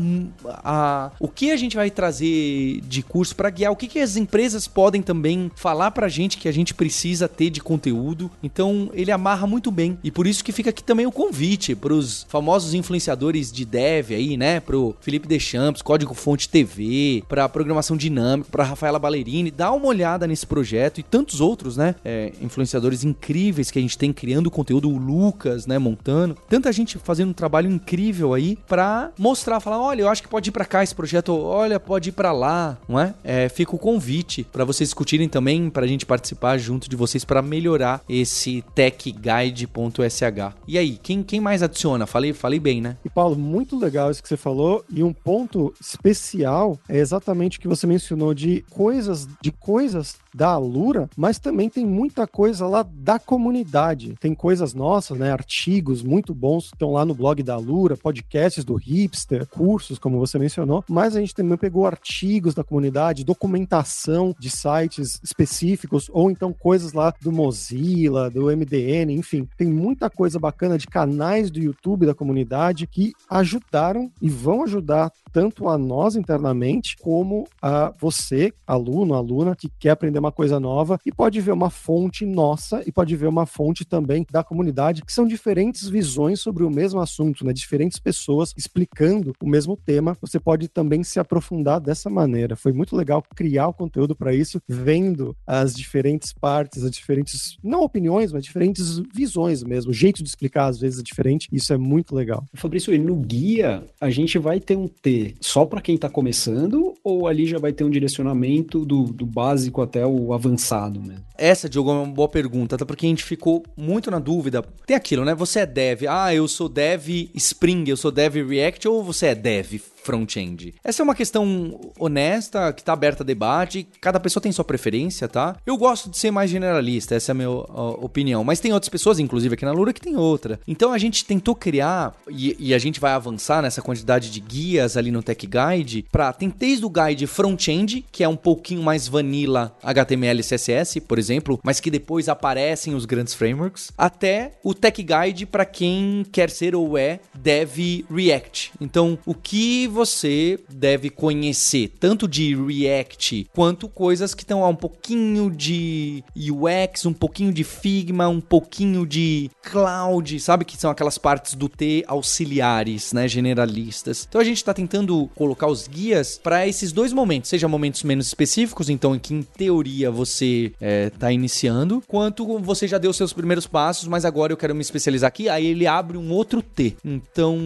[0.46, 4.16] a, o que a gente vai trazer de curso, para guiar o que, que as
[4.16, 8.30] empresas podem também falar pra gente que a gente precisa ter de conteúdo.
[8.42, 9.98] Então ele amarra muito bem.
[10.04, 14.12] E por isso que fica aqui também o convite para os famosos influenciadores de dev
[14.12, 14.60] aí, né?
[14.60, 19.50] Pro Felipe Deschamps, Código Fonte TV, pra programação dinâmica, pra Rafaela Ballerini.
[19.50, 21.96] Dá uma olhada nesse projeto e tantos outros, né?
[22.04, 25.80] É, influenciadores incríveis que a gente tem criando conteúdo, o Lucas, né?
[25.80, 26.36] Montando.
[26.50, 30.50] Tanta gente fazendo um trabalho incrível aí pra mostrar, falar: olha, eu acho que pode
[30.50, 33.14] ir pra cá esse projeto, olha, pode ir pra lá, não é?
[33.24, 37.42] é fica o convite para vocês discutirem também, pra gente participar junto de vocês para
[37.42, 40.24] melhorar esse techguide.sh.
[40.68, 42.06] E aí, quem, quem mais adiciona?
[42.06, 42.98] Falei, falei bem, né?
[43.06, 44.84] E Paulo, muito legal isso que você falou.
[44.90, 50.50] E um ponto especial é exatamente o que você mencionou de coisas, de coisas da
[50.50, 54.16] Alura, mas também tem muita coisa lá da comunidade.
[54.20, 55.32] Tem coisas nossas, né?
[55.32, 60.20] Artigos muito bons que estão lá no blog da Alura, podcasts do Hipster, cursos, como
[60.20, 60.84] você mencionou.
[60.90, 66.94] Mas a gente também pegou artigos da comunidade, documentação de sites específicos, ou então coisas
[66.94, 69.48] lá do Mozilla, do MDN, enfim.
[69.58, 75.12] Tem muita coisa bacana de canais do YouTube da comunidade que ajudaram e vão ajudar
[75.32, 81.00] tanto a nós internamente, como a você, aluno, aluna, que quer aprender uma coisa nova
[81.06, 85.12] e pode ver uma fonte nossa e pode ver uma fonte também da comunidade, que
[85.12, 87.52] são diferentes visões sobre o mesmo assunto, né?
[87.52, 90.18] Diferentes pessoas explicando o mesmo tema.
[90.22, 92.56] Você pode também se aprofundar dessa maneira.
[92.56, 97.82] Foi muito legal criar o conteúdo para isso, vendo as diferentes partes, as diferentes, não
[97.82, 99.92] opiniões, mas diferentes visões mesmo.
[99.92, 101.50] O jeito de explicar às vezes é diferente.
[101.52, 102.46] Isso é muito legal.
[102.54, 107.28] Fabrício, no guia a gente vai ter um T só para quem está começando ou
[107.28, 111.24] ali já vai ter um direcionamento do, do básico até o, o avançado mesmo?
[111.38, 114.62] Essa, Diogo, é uma boa pergunta, até porque a gente ficou muito na dúvida.
[114.86, 115.34] Tem aquilo, né?
[115.36, 119.36] Você é dev, ah, eu sou dev Spring, eu sou dev React, ou você é
[119.36, 120.74] dev front-end?
[120.84, 125.28] Essa é uma questão honesta, que tá aberta a debate, cada pessoa tem sua preferência,
[125.28, 125.56] tá?
[125.66, 129.20] Eu gosto de ser mais generalista, essa é a minha opinião, mas tem outras pessoas,
[129.20, 130.60] inclusive aqui na Lura, que tem outra.
[130.68, 134.98] Então a gente tentou criar, e, e a gente vai avançar nessa quantidade de guias
[134.98, 139.08] ali no Tech Guide, pra, tem desde o guide front-end, que é um pouquinho mais
[139.08, 144.74] vanilla HTML e CSS, por exemplo, mas que depois aparecem os grandes frameworks, até o
[144.74, 148.74] Tech Guide para quem quer ser ou é dev React.
[148.80, 155.52] Então, o que você deve conhecer, tanto de React quanto coisas que estão um pouquinho
[155.52, 161.54] de UX, um pouquinho de Figma, um pouquinho de Cloud, sabe que são aquelas partes
[161.54, 164.26] do T auxiliares, né, generalistas.
[164.28, 168.28] Então a gente está tentando colocar os guias para esses dois momentos, seja momentos menos
[168.28, 170.74] específicos, então em que em teoria você
[171.14, 174.82] está é, iniciando, quanto você já deu seus primeiros passos, mas agora eu quero me
[174.82, 176.96] especializar aqui, aí ele abre um outro T.
[177.06, 177.58] Então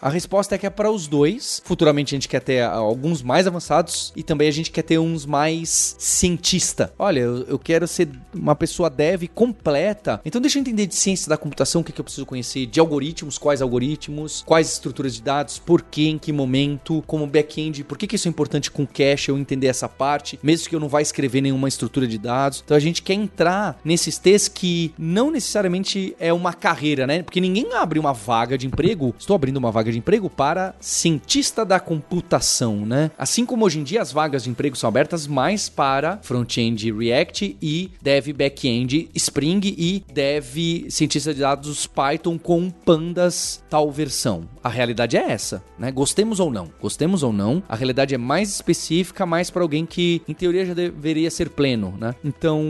[0.00, 3.46] a resposta é que é para os dois Futuramente a gente quer ter alguns mais
[3.46, 6.92] avançados e também a gente quer ter uns mais cientista.
[6.98, 10.20] Olha, eu, eu quero ser uma pessoa dev completa.
[10.24, 12.78] Então deixa eu entender de ciência da computação, o que, que eu preciso conhecer de
[12.78, 17.98] algoritmos, quais algoritmos, quais estruturas de dados, por que, em que momento, como back-end, por
[17.98, 20.88] que, que isso é importante com cache, eu entender essa parte, mesmo que eu não
[20.88, 22.62] vá escrever nenhuma estrutura de dados.
[22.64, 27.22] Então a gente quer entrar nesses T's que não necessariamente é uma carreira, né?
[27.22, 31.31] Porque ninguém abre uma vaga de emprego, estou abrindo uma vaga de emprego para cientista
[31.32, 33.10] cientista da computação, né?
[33.16, 37.56] Assim como hoje em dia as vagas de emprego são abertas mais para front-end React
[37.62, 44.46] e dev back-end Spring e dev cientista de dados Python com pandas tal versão.
[44.62, 45.90] A realidade é essa, né?
[45.90, 50.20] Gostemos ou não, gostemos ou não, a realidade é mais específica, mais para alguém que
[50.28, 52.14] em teoria já deveria ser pleno, né?
[52.22, 52.62] Então,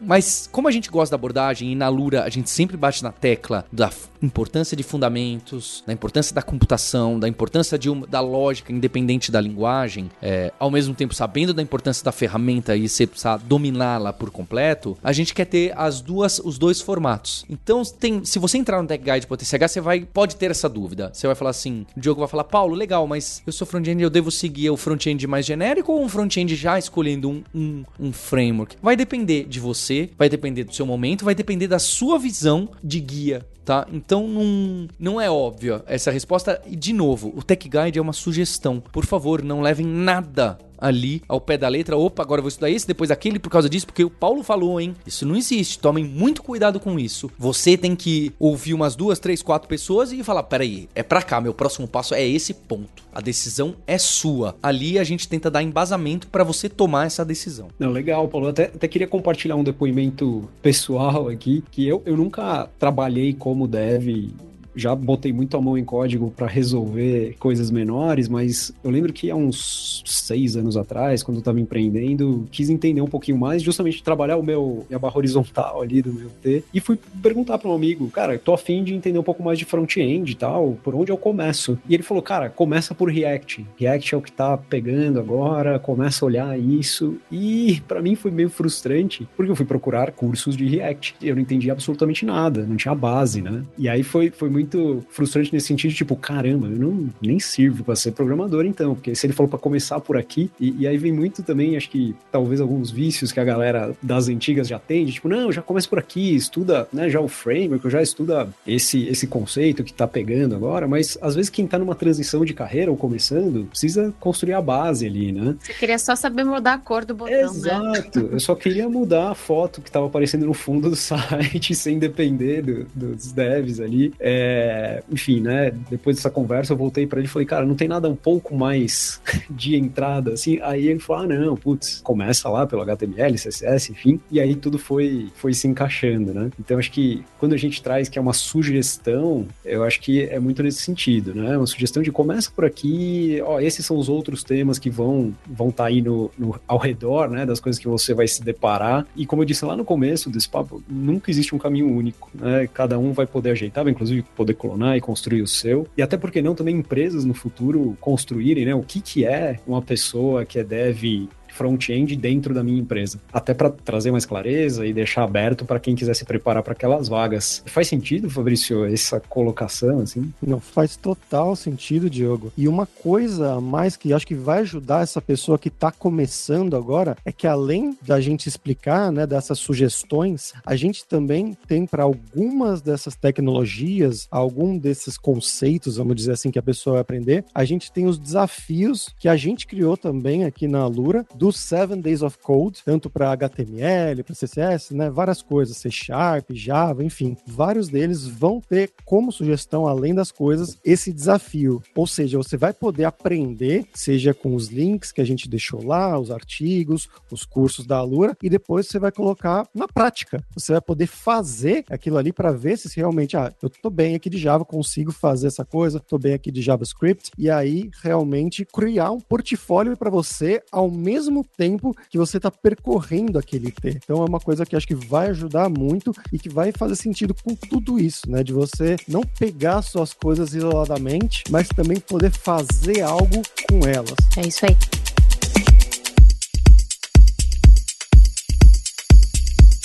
[0.00, 3.12] mas como a gente gosta da abordagem e na Lura a gente sempre bate na
[3.12, 3.90] tecla da
[4.22, 9.40] importância de fundamentos, da importância da computação, da importância de uma, da lógica independente da
[9.40, 14.30] linguagem, é, ao mesmo tempo sabendo da importância da ferramenta e você precisar dominá-la por
[14.30, 17.44] completo, a gente quer ter as duas, os dois formatos.
[17.48, 21.10] Então, tem, se você entrar no Tech Guide TCH, você vai, pode ter essa dúvida.
[21.12, 24.10] Você vai falar assim, o Diogo vai falar, Paulo, legal, mas eu sou front-end, eu
[24.10, 28.76] devo seguir o front-end mais genérico ou um front-end já escolhendo um, um, um framework?
[28.82, 33.00] Vai depender de você, vai depender do seu momento, vai depender da sua visão de
[33.00, 33.86] guia tá?
[33.92, 36.62] Então não, não é óbvio essa resposta.
[36.64, 38.80] E de novo, o Tech Guide é uma sugestão.
[38.80, 41.96] Por favor, não levem nada ali ao pé da letra.
[41.96, 44.80] Opa, agora eu vou estudar esse, depois aquele por causa disso, porque o Paulo falou,
[44.80, 44.94] hein?
[45.06, 45.78] Isso não existe.
[45.78, 47.30] Tomem muito cuidado com isso.
[47.38, 51.40] Você tem que ouvir umas duas, três, quatro pessoas e falar: peraí, é pra cá,
[51.40, 53.04] meu próximo passo é esse ponto.
[53.12, 54.56] A decisão é sua.
[54.62, 57.68] Ali a gente tenta dar embasamento para você tomar essa decisão.
[57.78, 58.48] Não, legal, Paulo.
[58.48, 64.30] Até, até queria compartilhar um depoimento pessoal aqui, que eu, eu nunca trabalhei como dev
[64.76, 69.30] já botei muito a mão em código para resolver coisas menores, mas eu lembro que
[69.30, 74.02] há uns seis anos atrás, quando eu estava empreendendo, quis entender um pouquinho mais, justamente
[74.02, 77.74] trabalhar o meu minha barra horizontal ali do meu T, e fui perguntar para um
[77.74, 81.10] amigo, cara, tô afim de entender um pouco mais de front-end e tal, por onde
[81.10, 81.78] eu começo?
[81.88, 83.66] E ele falou, cara, começa por React.
[83.78, 87.16] React é o que tá pegando agora, começa a olhar isso.
[87.30, 91.16] E para mim foi meio frustrante, porque eu fui procurar cursos de React.
[91.22, 93.62] Eu não entendi absolutamente nada, não tinha base, né?
[93.78, 97.84] E aí foi, foi muito muito frustrante nesse sentido, tipo, caramba, eu não nem sirvo
[97.84, 100.98] para ser programador então, porque se ele falou para começar por aqui, e, e, aí
[100.98, 105.06] vem muito também, acho que talvez alguns vícios que a galera das antigas já tem,
[105.06, 109.06] de, tipo, não, já começa por aqui, estuda, né, já o framework, já estuda esse
[109.06, 112.90] esse conceito que tá pegando agora, mas às vezes quem tá numa transição de carreira
[112.90, 115.54] ou começando, precisa construir a base ali, né?
[115.60, 117.42] Você queria só saber mudar a cor do botão, né?
[117.42, 118.28] Exato, né?
[118.32, 122.62] eu só queria mudar a foto que tava aparecendo no fundo do site sem depender
[122.62, 124.12] do, dos devs ali.
[124.18, 125.72] É, é, enfim, né?
[125.90, 128.56] Depois dessa conversa, eu voltei para ele e falei, cara, não tem nada um pouco
[128.56, 130.58] mais de entrada, assim.
[130.62, 134.18] Aí ele falou, ah, não, putz, começa lá pelo HTML, CSS, enfim.
[134.30, 136.50] E aí tudo foi, foi se encaixando, né?
[136.58, 140.38] Então acho que quando a gente traz que é uma sugestão, eu acho que é
[140.38, 141.56] muito nesse sentido, né?
[141.56, 145.68] Uma sugestão de começa por aqui, ó, esses são os outros temas que vão vão
[145.68, 147.44] estar tá aí no, no, ao redor, né?
[147.44, 149.06] Das coisas que você vai se deparar.
[149.14, 152.68] E como eu disse lá no começo desse papo, nunca existe um caminho único, né?
[152.72, 155.86] Cada um vai poder ajeitar, inclusive poder clonar e construir o seu.
[155.96, 158.74] E até porque não também empresas no futuro construírem, né?
[158.74, 163.20] O que que é uma pessoa que é dev front-end dentro da minha empresa.
[163.32, 167.08] Até para trazer mais clareza e deixar aberto para quem quiser se preparar para aquelas
[167.08, 167.62] vagas.
[167.66, 170.32] Faz sentido, Fabrício, essa colocação, assim?
[170.40, 172.52] Não, faz total sentido, Diogo.
[172.56, 176.76] E uma coisa a mais que acho que vai ajudar essa pessoa que está começando
[176.76, 182.02] agora é que além da gente explicar, né, dessas sugestões, a gente também tem para
[182.02, 187.64] algumas dessas tecnologias, algum desses conceitos, vamos dizer assim, que a pessoa vai aprender, a
[187.64, 192.22] gente tem os desafios que a gente criou também aqui na Lura, dos Seven Days
[192.22, 197.88] of Code, tanto para HTML, para CSS, né, várias coisas, C Sharp, Java, enfim, vários
[197.88, 201.80] deles vão ter como sugestão, além das coisas, esse desafio.
[201.94, 206.18] Ou seja, você vai poder aprender, seja com os links que a gente deixou lá,
[206.18, 210.42] os artigos, os cursos da Alura, e depois você vai colocar na prática.
[210.52, 214.28] Você vai poder fazer aquilo ali para ver se realmente, ah, eu tô bem aqui
[214.28, 219.12] de Java, consigo fazer essa coisa, tô bem aqui de JavaScript, e aí realmente criar
[219.12, 223.98] um portfólio para você ao mesmo tempo que você está percorrendo aquele T.
[224.02, 227.34] Então é uma coisa que acho que vai ajudar muito e que vai fazer sentido
[227.34, 228.42] com tudo isso, né?
[228.42, 234.16] De você não pegar suas coisas isoladamente, mas também poder fazer algo com elas.
[234.36, 235.05] É isso aí.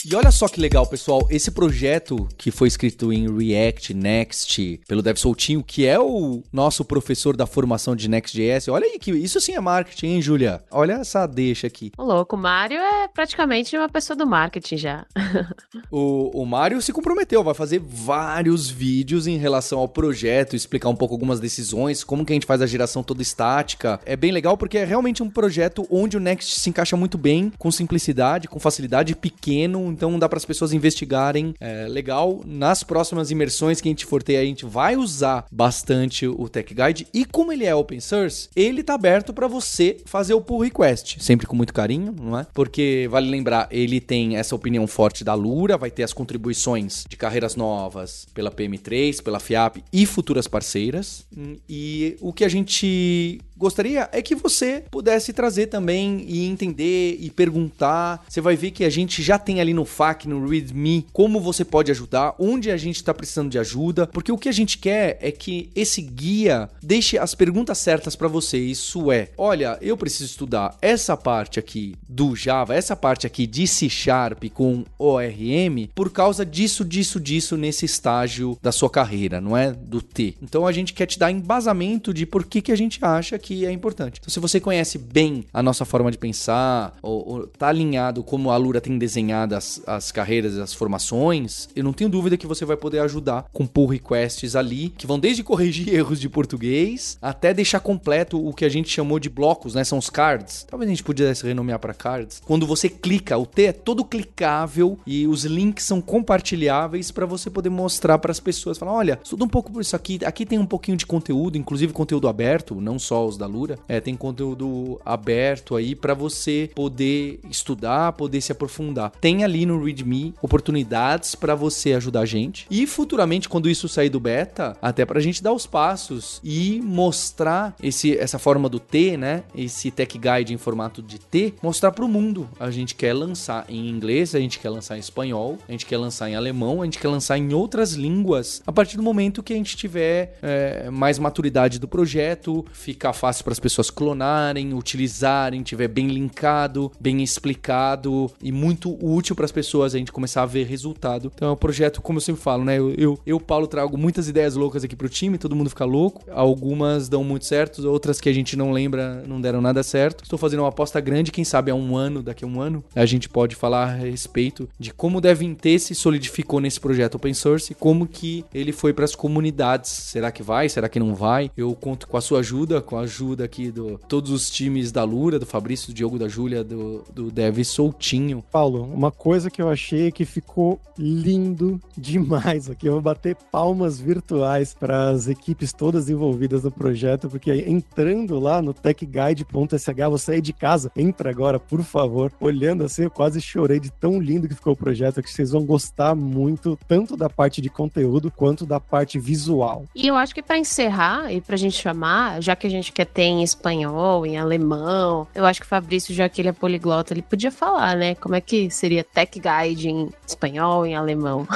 [0.03, 5.01] E olha só que legal, pessoal, esse projeto que foi escrito em React Next pelo
[5.01, 8.67] Dev Soltinho, que é o nosso professor da formação de Next.js.
[8.67, 10.63] Olha aí que isso sim é marketing, hein, Julia?
[10.71, 11.91] Olha essa deixa aqui.
[11.99, 15.05] O louco, o Mário é praticamente uma pessoa do marketing já.
[15.91, 20.95] o, o Mário se comprometeu, vai fazer vários vídeos em relação ao projeto, explicar um
[20.95, 23.99] pouco algumas decisões, como que a gente faz a geração toda estática.
[24.03, 27.53] É bem legal porque é realmente um projeto onde o Next se encaixa muito bem,
[27.59, 31.53] com simplicidade, com facilidade, pequeno, então dá para as pessoas investigarem.
[31.59, 32.41] É legal.
[32.45, 36.73] Nas próximas imersões que a gente for ter, a gente vai usar bastante o Tech
[36.73, 37.07] Guide.
[37.13, 41.17] E como ele é open source, ele tá aberto para você fazer o pull request,
[41.23, 42.47] sempre com muito carinho, não é?
[42.53, 47.17] Porque vale lembrar, ele tem essa opinião forte da Lura, vai ter as contribuições de
[47.17, 51.25] carreiras novas pela PM3, pela FIAP e futuras parceiras.
[51.69, 57.29] E o que a gente gostaria é que você pudesse trazer também e entender e
[57.29, 58.25] perguntar.
[58.27, 61.63] Você vai ver que a gente já tem ali no FAQ, no README, como você
[61.63, 65.19] pode ajudar, onde a gente está precisando de ajuda, porque o que a gente quer
[65.21, 68.57] é que esse guia deixe as perguntas certas para você.
[68.57, 73.67] Isso é, olha, eu preciso estudar essa parte aqui do Java, essa parte aqui de
[73.67, 79.55] C Sharp com ORM, por causa disso, disso, disso nesse estágio da sua carreira, não
[79.55, 79.71] é?
[79.71, 80.35] Do T.
[80.41, 83.50] Então a gente quer te dar embasamento de por que, que a gente acha que
[83.51, 84.17] que é importante.
[84.17, 88.49] Então, se você conhece bem a nossa forma de pensar, ou, ou tá alinhado como
[88.49, 92.63] a Lura tem desenhado as, as carreiras as formações, eu não tenho dúvida que você
[92.63, 97.53] vai poder ajudar com pull requests ali, que vão desde corrigir erros de português até
[97.53, 99.83] deixar completo o que a gente chamou de blocos, né?
[99.83, 100.65] São os cards.
[100.69, 102.41] Talvez a gente pudesse renomear para cards.
[102.45, 107.49] Quando você clica, o T é todo clicável e os links são compartilháveis para você
[107.49, 110.57] poder mostrar para as pessoas, falar, olha, estuda um pouco por isso aqui, aqui tem
[110.57, 115.01] um pouquinho de conteúdo, inclusive conteúdo aberto, não só os da Lura, é, tem conteúdo
[115.03, 119.11] aberto aí para você poder estudar, poder se aprofundar.
[119.19, 124.09] Tem ali no README oportunidades para você ajudar a gente e futuramente quando isso sair
[124.09, 128.79] do beta, até para a gente dar os passos e mostrar esse, essa forma do
[128.79, 129.43] T, né?
[129.55, 132.47] Esse Tech Guide em formato de T, mostrar para o mundo.
[132.59, 135.97] A gente quer lançar em inglês, a gente quer lançar em espanhol, a gente quer
[135.97, 139.53] lançar em alemão, a gente quer lançar em outras línguas a partir do momento que
[139.53, 145.61] a gente tiver é, mais maturidade do projeto, ficar fácil para as pessoas clonarem, utilizarem,
[145.61, 150.45] tiver bem linkado, bem explicado e muito útil para as pessoas a gente começar a
[150.47, 151.31] ver resultado.
[151.35, 152.79] Então é um projeto, como eu sempre falo, né?
[152.79, 156.23] Eu, eu, eu Paulo, trago muitas ideias loucas aqui pro time, todo mundo fica louco.
[156.31, 160.23] Algumas dão muito certo, outras que a gente não lembra não deram nada certo.
[160.23, 163.05] Estou fazendo uma aposta grande, quem sabe há um ano, daqui a um ano, a
[163.05, 167.75] gente pode falar a respeito de como o DevInT se solidificou nesse projeto open source
[167.75, 169.91] como que ele foi para as comunidades.
[169.91, 170.67] Será que vai?
[170.67, 171.51] Será que não vai?
[171.55, 175.03] Eu conto com a sua ajuda, com a ajuda aqui do todos os times da
[175.03, 178.41] Lura, do Fabrício, do Diogo, da Júlia, do, do Dev Soltinho.
[178.49, 182.87] Paulo, uma coisa que eu achei que ficou lindo demais aqui.
[182.87, 188.61] Eu vou bater palmas virtuais para as equipes todas envolvidas no projeto, porque entrando lá
[188.61, 192.31] no techguide.sh, você aí de casa, entra agora, por favor.
[192.39, 195.65] Olhando assim, eu quase chorei de tão lindo que ficou o projeto, que vocês vão
[195.65, 199.85] gostar muito, tanto da parte de conteúdo quanto da parte visual.
[199.93, 202.91] E eu acho que para encerrar e para a gente chamar, já que a gente
[202.91, 205.27] quer tem em espanhol, em alemão.
[205.33, 208.15] Eu acho que o Fabrício, já que ele é poliglota, ele podia falar, né?
[208.15, 211.47] Como é que seria Tech Guide em espanhol, em alemão?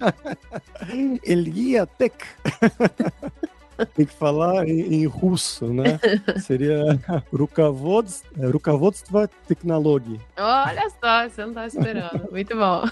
[1.24, 2.14] Elia Tech.
[3.94, 5.98] Tem que falar em, em russo, né?
[6.40, 7.00] Seria
[7.32, 10.20] Rukovodstvo, Rukovodstvo Technology.
[10.36, 12.28] Olha só, você não tá esperando.
[12.30, 12.84] Muito bom.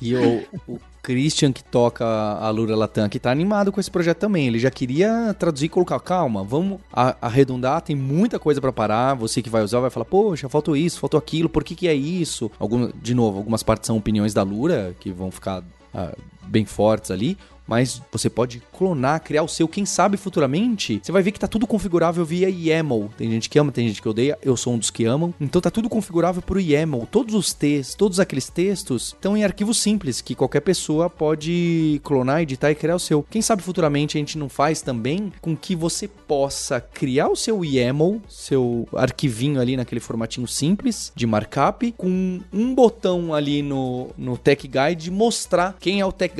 [0.00, 4.18] E o, o Christian, que toca a Lura Latam, que tá animado com esse projeto
[4.18, 4.46] também.
[4.46, 9.14] Ele já queria traduzir e colocar, calma, vamos arredondar, tem muita coisa pra parar.
[9.14, 11.94] Você que vai usar vai falar, poxa, faltou isso, faltou aquilo, por que que é
[11.94, 12.50] isso?
[12.58, 17.10] Algum, de novo, algumas partes são opiniões da Lura, que vão ficar ah, bem fortes
[17.10, 17.36] ali.
[17.66, 19.68] Mas você pode clonar, criar o seu.
[19.68, 23.10] Quem sabe futuramente você vai ver que tá tudo configurável via YAML.
[23.16, 24.38] Tem gente que ama, tem gente que odeia.
[24.42, 25.34] Eu sou um dos que amam.
[25.40, 27.06] Então tá tudo configurável por YAML.
[27.10, 32.42] Todos os textos, todos aqueles textos estão em arquivos simples que qualquer pessoa pode clonar,
[32.42, 33.22] editar e criar o seu.
[33.22, 37.64] Quem sabe futuramente a gente não faz também com que você possa criar o seu
[37.64, 44.36] YAML, seu arquivinho ali naquele formatinho simples de markup, com um botão ali no, no
[44.36, 46.34] Tech Guide mostrar quem é o Tech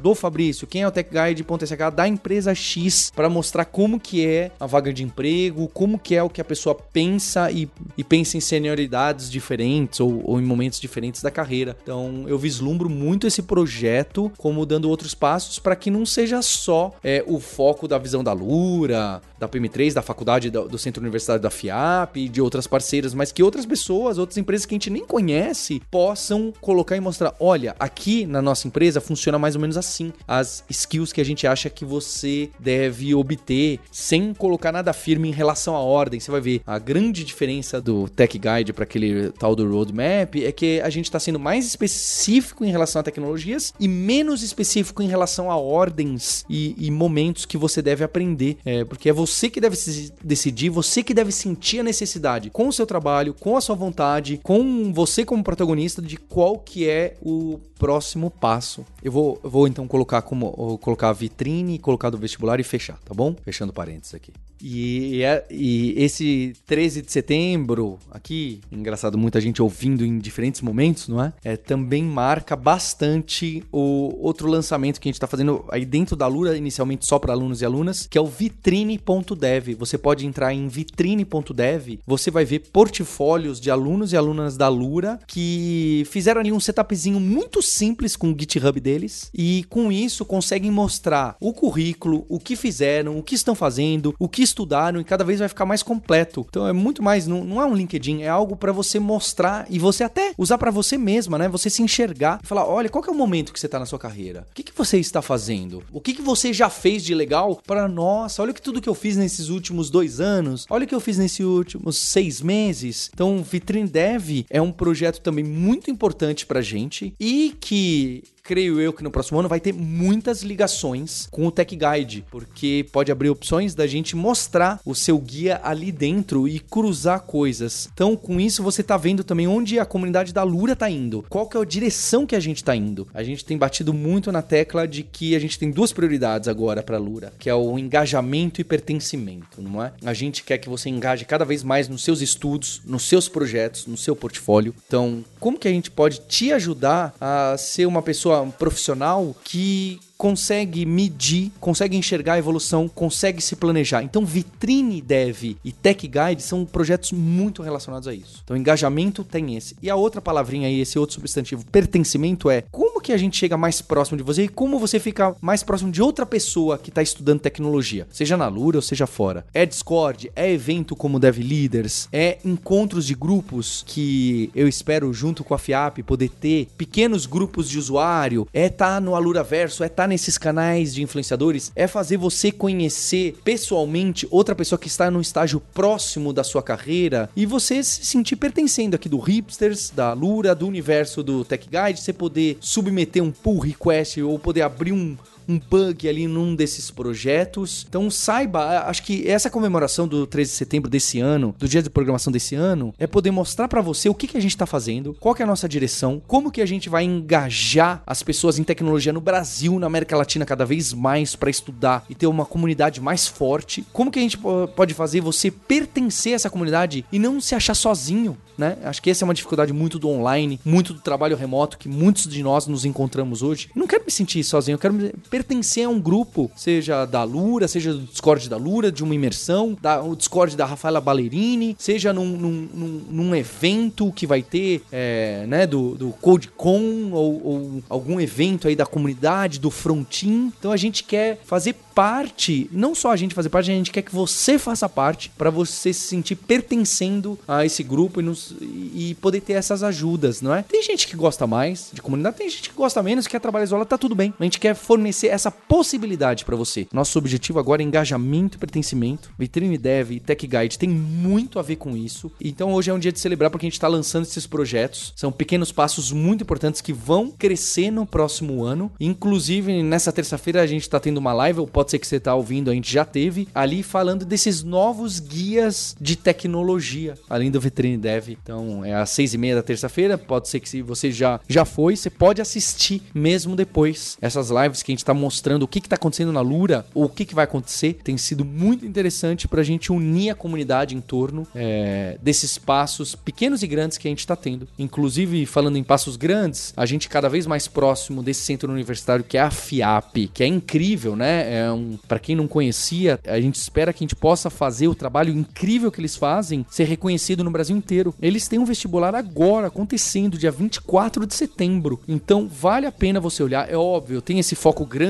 [0.00, 4.52] do Fabrício, quem é o Tech Guide.sh da empresa X, para mostrar como que é
[4.60, 8.36] a vaga de emprego, como que é o que a pessoa pensa e, e pensa
[8.36, 11.76] em senioridades diferentes ou, ou em momentos diferentes da carreira.
[11.82, 16.94] Então eu vislumbro muito esse projeto como dando outros passos para que não seja só
[17.02, 21.42] é, o foco da visão da Lura, da PM3, da faculdade do, do Centro Universitário
[21.42, 24.90] da FIAP e de outras parceiras, mas que outras pessoas, outras empresas que a gente
[24.90, 29.76] nem conhece, possam colocar e mostrar: olha, aqui na nossa empresa funciona mais ou menos
[29.76, 30.12] assim.
[30.40, 35.32] As skills que a gente acha que você deve obter sem colocar nada firme em
[35.32, 36.20] relação à ordem.
[36.20, 40.52] Você vai ver a grande diferença do Tech Guide para aquele tal do Roadmap é
[40.52, 45.08] que a gente está sendo mais específico em relação a tecnologias e menos específico em
[45.08, 48.58] relação a ordens e, e momentos que você deve aprender.
[48.64, 52.68] É, porque é você que deve se decidir, você que deve sentir a necessidade com
[52.68, 57.14] o seu trabalho, com a sua vontade, com você como protagonista de qual que é
[57.22, 58.84] o próximo passo.
[59.02, 62.98] Eu vou, eu vou então colocar como colocar a vitrine, colocar do vestibular e fechar,
[63.04, 63.34] tá bom?
[63.42, 64.32] Fechando parênteses aqui.
[64.60, 71.08] E, é- e esse 13 de setembro, aqui, engraçado, muita gente ouvindo em diferentes momentos,
[71.08, 71.32] não é?
[71.44, 76.26] é também marca bastante o outro lançamento que a gente está fazendo aí dentro da
[76.26, 79.74] Lura, inicialmente só para alunos e alunas, que é o vitrine.dev.
[79.78, 85.18] Você pode entrar em vitrine.dev, você vai ver portfólios de alunos e alunas da Lura
[85.26, 90.70] que fizeram ali um setupzinho muito simples com o GitHub deles e com isso conseguem
[90.70, 95.24] mostrar o currículo, o que fizeram, o que estão fazendo, o que estudaram e cada
[95.24, 96.46] vez vai ficar mais completo.
[96.48, 99.78] Então é muito mais, não, não é um LinkedIn, é algo para você mostrar e
[99.78, 101.48] você até usar para você mesma, né?
[101.48, 103.98] Você se enxergar e falar, olha, qual é o momento que você tá na sua
[103.98, 104.46] carreira?
[104.50, 105.82] O que, que você está fazendo?
[105.92, 108.94] O que, que você já fez de legal para nossa, olha que tudo que eu
[108.94, 113.10] fiz nesses últimos dois anos, olha o que eu fiz nesses últimos seis meses.
[113.12, 118.92] Então, Vitrine Dev é um projeto também muito importante pra gente e que creio eu
[118.92, 123.28] que no próximo ano vai ter muitas ligações com o Tech Guide, porque pode abrir
[123.28, 127.88] opções da gente mostrar o seu guia ali dentro e cruzar coisas.
[127.92, 131.48] Então, com isso você tá vendo também onde a comunidade da Lura tá indo, qual
[131.48, 133.08] que é a direção que a gente tá indo.
[133.12, 136.82] A gente tem batido muito na tecla de que a gente tem duas prioridades agora
[136.82, 139.92] para Lura, que é o engajamento e pertencimento, não é?
[140.04, 143.86] A gente quer que você engaje cada vez mais nos seus estudos, nos seus projetos,
[143.86, 144.74] no seu portfólio.
[144.86, 150.00] Então, como que a gente pode te ajudar a ser uma pessoa um profissional que
[150.16, 154.02] consegue medir, consegue enxergar a evolução, consegue se planejar.
[154.02, 158.40] Então, Vitrine Dev e Tech Guide são projetos muito relacionados a isso.
[158.44, 159.76] Então, engajamento tem esse.
[159.82, 163.56] E a outra palavrinha aí, esse outro substantivo, pertencimento, é como que a gente chega
[163.56, 167.02] mais próximo de você e como você fica mais próximo de outra pessoa que está
[167.02, 169.46] estudando tecnologia, seja na Lura ou seja fora.
[169.54, 175.44] É Discord, é evento como Dev Leaders, é encontros de grupos que eu espero, junto
[175.44, 179.86] com a FIAP, poder ter pequenos grupos de usuário, é estar no Alura Verso, é
[179.86, 185.20] estar nesses canais de influenciadores, é fazer você conhecer pessoalmente outra pessoa que está num
[185.20, 190.54] estágio próximo da sua carreira e você se sentir pertencendo aqui do Hipsters, da Lura,
[190.54, 195.16] do universo do Tech Guide, você poder submeter um pull request ou poder abrir um
[195.48, 197.84] um bug ali num desses projetos.
[197.88, 201.90] Então saiba, acho que essa comemoração do 13 de setembro desse ano, do dia de
[201.90, 205.14] programação desse ano, é poder mostrar para você o que, que a gente tá fazendo,
[205.20, 208.64] qual que é a nossa direção, como que a gente vai engajar as pessoas em
[208.64, 213.00] tecnologia no Brasil, na América Latina cada vez mais para estudar e ter uma comunidade
[213.00, 213.84] mais forte.
[213.92, 217.54] Como que a gente po- pode fazer você pertencer a essa comunidade e não se
[217.54, 218.78] achar sozinho, né?
[218.84, 222.26] Acho que essa é uma dificuldade muito do online, muito do trabalho remoto que muitos
[222.28, 223.68] de nós nos encontramos hoje.
[223.74, 227.68] Não quero me sentir sozinho, eu quero me pertencer a um grupo, seja da Lura,
[227.68, 232.10] seja do Discord da Lura, de uma imersão, da, o Discord da Rafaela Ballerini, seja
[232.10, 237.82] num, num, num, num evento que vai ter, é, né, do, do CodeCon ou, ou
[237.90, 240.52] algum evento aí da comunidade, do Frontin.
[240.58, 244.02] Então a gente quer fazer parte, não só a gente fazer parte, a gente quer
[244.02, 249.16] que você faça parte para você se sentir pertencendo a esse grupo e, nos, e,
[249.18, 250.62] poder ter essas ajudas, não é?
[250.62, 253.88] Tem gente que gosta mais de comunidade, tem gente que gosta menos, quer trabalhar isolado,
[253.88, 254.34] tá tudo bem.
[254.38, 256.86] A gente quer fornecer essa possibilidade para você.
[256.92, 259.30] Nosso objetivo agora é engajamento e pertencimento.
[259.38, 262.30] Vitrine Dev e Tech Guide tem muito a ver com isso.
[262.40, 265.12] Então hoje é um dia de celebrar porque a gente está lançando esses projetos.
[265.16, 268.90] São pequenos passos muito importantes que vão crescer no próximo ano.
[268.98, 272.34] Inclusive, nessa terça-feira a gente está tendo uma live, ou pode ser que você está
[272.34, 277.96] ouvindo, a gente já teve, ali falando desses novos guias de tecnologia, além do Vitrine
[277.96, 278.30] Dev.
[278.30, 280.18] Então é às seis e meia da terça-feira.
[280.18, 284.82] Pode ser que se você já, já foi, você pode assistir mesmo depois essas lives
[284.82, 287.34] que a gente está mostrando o que está acontecendo na Lura, ou o que, que
[287.34, 287.98] vai acontecer.
[288.04, 293.14] Tem sido muito interessante para a gente unir a comunidade em torno é, desses passos
[293.14, 294.68] pequenos e grandes que a gente está tendo.
[294.78, 299.36] Inclusive, falando em passos grandes, a gente cada vez mais próximo desse centro universitário que
[299.36, 301.60] é a FIAP, que é incrível, né?
[301.60, 304.94] É um, para quem não conhecia, a gente espera que a gente possa fazer o
[304.94, 308.14] trabalho incrível que eles fazem ser reconhecido no Brasil inteiro.
[308.20, 312.00] Eles têm um vestibular agora acontecendo, dia 24 de setembro.
[312.06, 313.70] Então, vale a pena você olhar.
[313.70, 315.05] É óbvio, tem esse foco grande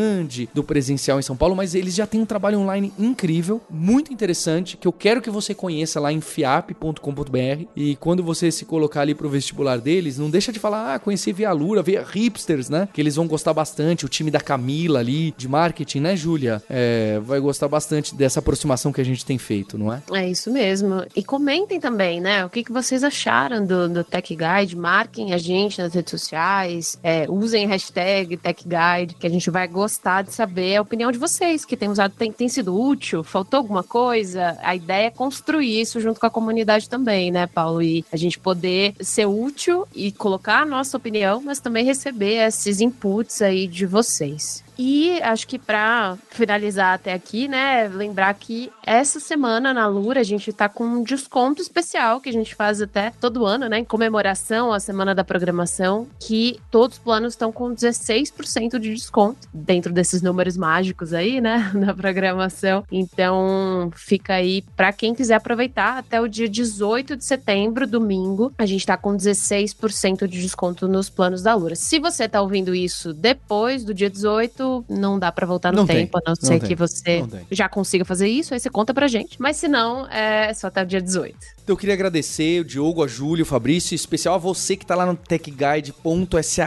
[0.54, 4.76] do presencial em São Paulo, mas eles já têm um trabalho online incrível, muito interessante,
[4.76, 7.64] que eu quero que você conheça lá em fiap.com.br.
[7.74, 11.32] E quando você se colocar ali pro vestibular deles, não deixa de falar, ah, conheci
[11.32, 12.88] via Lura, via Hipsters, né?
[12.92, 14.04] Que eles vão gostar bastante.
[14.04, 16.62] O time da Camila ali, de marketing, né, Júlia?
[16.68, 20.02] É, vai gostar bastante dessa aproximação que a gente tem feito, não é?
[20.12, 21.04] É isso mesmo.
[21.14, 22.44] E comentem também, né?
[22.44, 24.76] O que, que vocês acharam do, do Tech Guide?
[24.76, 29.66] Marquem a gente nas redes sociais, é, usem hashtag Tech Guide, que a gente vai
[29.66, 29.85] gostar
[30.22, 33.82] de saber a opinião de vocês, que tem usado, tem, tem sido útil, faltou alguma
[33.82, 34.58] coisa?
[34.62, 37.82] A ideia é construir isso junto com a comunidade também, né, Paulo?
[37.82, 42.80] E a gente poder ser útil e colocar a nossa opinião, mas também receber esses
[42.80, 44.65] inputs aí de vocês.
[44.78, 50.24] E acho que para finalizar até aqui, né, lembrar que essa semana na Lura a
[50.24, 53.84] gente tá com um desconto especial que a gente faz até todo ano, né, em
[53.84, 59.92] comemoração à semana da programação, que todos os planos estão com 16% de desconto dentro
[59.92, 62.84] desses números mágicos aí, né, na programação.
[62.90, 68.66] Então, fica aí para quem quiser aproveitar até o dia 18 de setembro, domingo, a
[68.66, 71.74] gente tá com 16% de desconto nos planos da Lura.
[71.74, 75.86] Se você tá ouvindo isso depois do dia 18, não dá para voltar no não
[75.86, 76.22] tempo, tem.
[76.24, 79.40] a não ser não que você já consiga fazer isso, aí você conta pra gente.
[79.40, 81.36] Mas se não, é só até o dia 18.
[81.66, 84.86] Então eu queria agradecer o Diogo, a Júlio, o Fabrício, em especial a você que
[84.86, 86.60] tá lá no techguide.sh,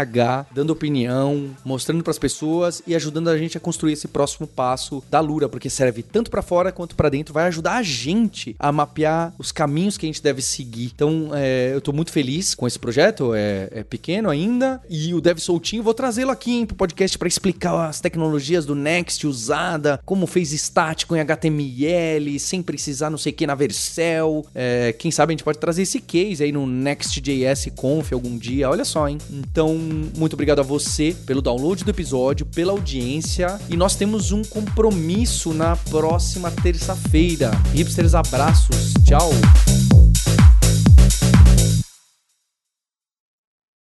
[0.53, 5.01] dando opinião, mostrando para as pessoas e ajudando a gente a construir esse próximo passo
[5.09, 8.73] da Lura, porque serve tanto para fora quanto para dentro, vai ajudar a gente a
[8.73, 10.91] mapear os caminhos que a gente deve seguir.
[10.93, 15.21] Então é, eu tô muito feliz com esse projeto, é, é pequeno ainda, e o
[15.21, 20.01] Dev Soltinho, vou trazê-lo aqui hein, pro podcast para explicar as tecnologias do Next usada,
[20.03, 25.11] como fez estático em HTML, sem precisar não sei o que na Vercel, é, quem
[25.11, 28.69] sabe a gente pode trazer esse case aí no Next.js Conf algum dia.
[28.69, 29.17] Olha só, hein?
[29.29, 29.75] Então,
[30.17, 33.59] muito obrigado a você pelo download do episódio, pela audiência.
[33.69, 37.51] E nós temos um compromisso na próxima terça-feira.
[37.73, 38.93] Hipsters, abraços.
[39.05, 39.29] Tchau.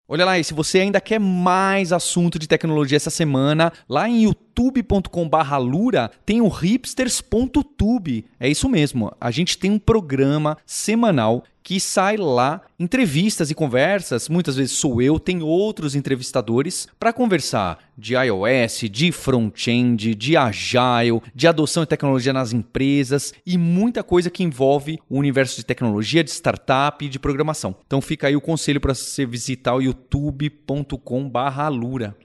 [0.08, 4.26] Olha lá, e se você ainda quer mais assunto de tecnologia essa semana, lá em
[4.26, 8.26] youtube.com/lura tem o hipsters.tube.
[8.40, 9.12] É isso mesmo.
[9.20, 14.30] A gente tem um programa semanal que sai lá entrevistas e conversas.
[14.30, 21.20] Muitas vezes sou eu, tem outros entrevistadores para conversar de iOS, de front-end, de agile,
[21.34, 26.24] de adoção de tecnologia nas empresas e muita coisa que envolve o universo de tecnologia,
[26.24, 27.76] de startup e de programação.
[27.88, 32.16] Então fica aí o conselho para você visitar o youtube.com/lura.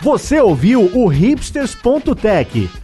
[0.00, 2.83] Você ouviu o hipsters.tech